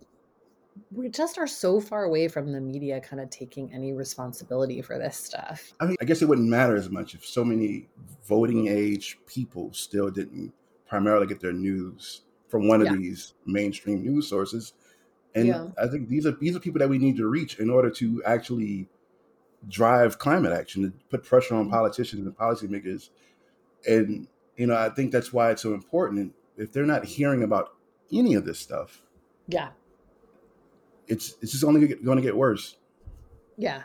we 0.91 1.09
just 1.09 1.37
are 1.37 1.47
so 1.47 1.79
far 1.79 2.03
away 2.03 2.27
from 2.27 2.51
the 2.51 2.59
media 2.59 2.99
kind 2.99 3.21
of 3.21 3.29
taking 3.29 3.73
any 3.73 3.93
responsibility 3.93 4.81
for 4.81 4.97
this 4.97 5.17
stuff. 5.17 5.73
I 5.79 5.85
mean, 5.85 5.97
I 6.01 6.05
guess 6.05 6.21
it 6.21 6.27
wouldn't 6.27 6.49
matter 6.49 6.75
as 6.75 6.89
much 6.89 7.15
if 7.15 7.25
so 7.25 7.43
many 7.45 7.87
voting 8.27 8.67
age 8.67 9.17
people 9.25 9.73
still 9.73 10.09
didn't 10.09 10.53
primarily 10.87 11.27
get 11.27 11.39
their 11.39 11.53
news 11.53 12.21
from 12.47 12.67
one 12.67 12.81
of 12.81 12.87
yeah. 12.87 12.95
these 12.95 13.33
mainstream 13.45 14.03
news 14.03 14.29
sources. 14.29 14.73
And 15.33 15.47
yeah. 15.47 15.67
I 15.77 15.87
think 15.87 16.07
these 16.07 16.25
are 16.25 16.31
these 16.31 16.55
are 16.55 16.59
people 16.59 16.79
that 16.79 16.89
we 16.89 16.97
need 16.97 17.17
to 17.17 17.27
reach 17.27 17.59
in 17.59 17.69
order 17.69 17.89
to 17.91 18.23
actually 18.25 18.87
drive 19.67 20.19
climate 20.19 20.53
action, 20.53 20.83
to 20.83 20.93
put 21.09 21.23
pressure 21.23 21.55
on 21.55 21.65
mm-hmm. 21.65 21.73
politicians 21.73 22.25
and 22.25 22.37
policymakers. 22.37 23.09
And, 23.87 24.27
you 24.57 24.67
know, 24.67 24.75
I 24.75 24.89
think 24.89 25.11
that's 25.11 25.33
why 25.33 25.51
it's 25.51 25.61
so 25.61 25.73
important. 25.73 26.33
If 26.57 26.71
they're 26.71 26.85
not 26.85 27.05
hearing 27.05 27.43
about 27.43 27.73
any 28.11 28.35
of 28.35 28.45
this 28.45 28.59
stuff, 28.59 29.01
yeah, 29.47 29.69
it's 31.07 31.35
it's 31.41 31.51
just 31.51 31.63
only 31.63 31.87
going 31.87 32.17
to 32.17 32.21
get 32.21 32.35
worse. 32.35 32.77
Yeah. 33.57 33.83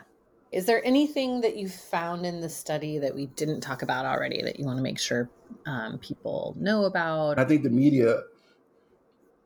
Is 0.51 0.65
there 0.65 0.85
anything 0.85 1.41
that 1.41 1.55
you 1.55 1.69
found 1.69 2.25
in 2.25 2.41
the 2.41 2.49
study 2.49 2.97
that 2.99 3.15
we 3.15 3.27
didn't 3.27 3.61
talk 3.61 3.83
about 3.83 4.05
already 4.05 4.41
that 4.41 4.59
you 4.59 4.65
want 4.65 4.77
to 4.77 4.83
make 4.83 4.99
sure 4.99 5.29
um, 5.65 5.97
people 5.99 6.55
know 6.59 6.83
about? 6.83 7.39
I 7.39 7.45
think 7.45 7.63
the 7.63 7.69
media 7.69 8.23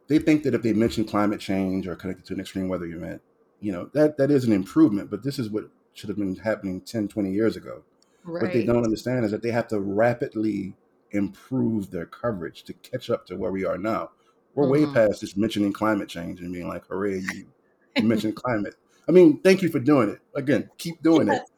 they 0.07 0.19
think 0.19 0.43
that 0.43 0.53
if 0.53 0.61
they 0.61 0.73
mention 0.73 1.05
climate 1.05 1.39
change 1.39 1.87
or 1.87 1.95
connected 1.95 2.25
to 2.27 2.33
an 2.33 2.39
extreme 2.39 2.67
weather 2.67 2.85
event, 2.85 3.21
you 3.59 3.71
know 3.71 3.89
that 3.93 4.17
that 4.17 4.31
is 4.31 4.45
an 4.45 4.53
improvement. 4.53 5.11
But 5.11 5.23
this 5.23 5.37
is 5.37 5.49
what 5.49 5.65
should 5.93 6.09
have 6.09 6.17
been 6.17 6.35
happening 6.35 6.81
10, 6.81 7.07
20 7.07 7.31
years 7.31 7.55
ago. 7.55 7.83
Right. 8.23 8.43
What 8.43 8.53
they 8.53 8.65
don't 8.65 8.83
understand 8.83 9.23
is 9.25 9.31
that 9.31 9.41
they 9.43 9.51
have 9.51 9.67
to 9.69 9.79
rapidly 9.79 10.73
improve 11.11 11.91
their 11.91 12.05
coverage 12.05 12.63
to 12.63 12.73
catch 12.73 13.09
up 13.09 13.25
to 13.27 13.37
where 13.37 13.51
we 13.51 13.63
are 13.63 13.77
now. 13.77 14.09
We're 14.55 14.65
mm-hmm. 14.65 14.93
way 14.93 14.93
past 14.93 15.21
just 15.21 15.37
mentioning 15.37 15.73
climate 15.73 16.09
change 16.09 16.41
and 16.41 16.51
being 16.51 16.67
like, 16.67 16.85
hooray, 16.87 17.19
you, 17.19 17.47
you 17.95 18.03
mentioned 18.03 18.35
climate. 18.35 18.75
I 19.07 19.11
mean, 19.11 19.41
thank 19.41 19.61
you 19.61 19.69
for 19.69 19.79
doing 19.79 20.09
it. 20.09 20.19
Again, 20.35 20.69
keep 20.77 21.01
doing 21.01 21.27
yes. 21.27 21.41
it. 21.41 21.49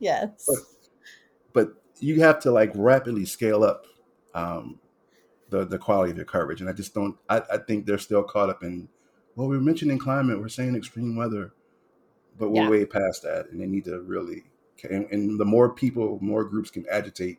Yes. 0.00 0.46
But, 0.46 0.56
but 1.52 1.82
you 2.00 2.20
have 2.20 2.40
to 2.40 2.50
like 2.50 2.72
rapidly 2.74 3.24
scale 3.24 3.62
up 3.62 3.86
um, 4.34 4.78
the 5.50 5.64
the 5.64 5.78
quality 5.78 6.10
of 6.10 6.16
your 6.16 6.26
coverage. 6.26 6.60
And 6.60 6.68
I 6.68 6.72
just 6.72 6.94
don't. 6.94 7.16
I, 7.28 7.42
I 7.52 7.58
think 7.58 7.86
they're 7.86 7.98
still 7.98 8.22
caught 8.22 8.50
up 8.50 8.62
in. 8.62 8.88
Well, 9.36 9.48
we're 9.48 9.60
mentioning 9.60 9.98
climate. 9.98 10.40
We're 10.40 10.48
saying 10.48 10.76
extreme 10.76 11.16
weather, 11.16 11.52
but 12.38 12.50
we're 12.50 12.62
Yeah. 12.62 12.70
way 12.70 12.84
past 12.84 13.22
that, 13.22 13.50
and 13.50 13.60
they 13.60 13.66
need 13.66 13.84
to 13.86 14.00
really. 14.00 14.44
And, 14.88 15.06
and 15.10 15.40
the 15.40 15.44
more 15.44 15.72
people, 15.72 16.18
more 16.20 16.44
groups 16.44 16.70
can 16.70 16.84
agitate 16.90 17.38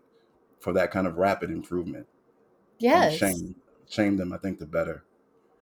for 0.60 0.74
that 0.74 0.90
kind 0.92 1.06
of 1.06 1.18
rapid 1.18 1.52
improvement. 1.52 2.08
and 2.08 2.82
yes. 2.82 3.18
shame 3.18 3.56
shame 3.88 4.18
them. 4.18 4.34
I 4.34 4.38
think 4.38 4.60
the 4.60 4.66
better. 4.66 5.04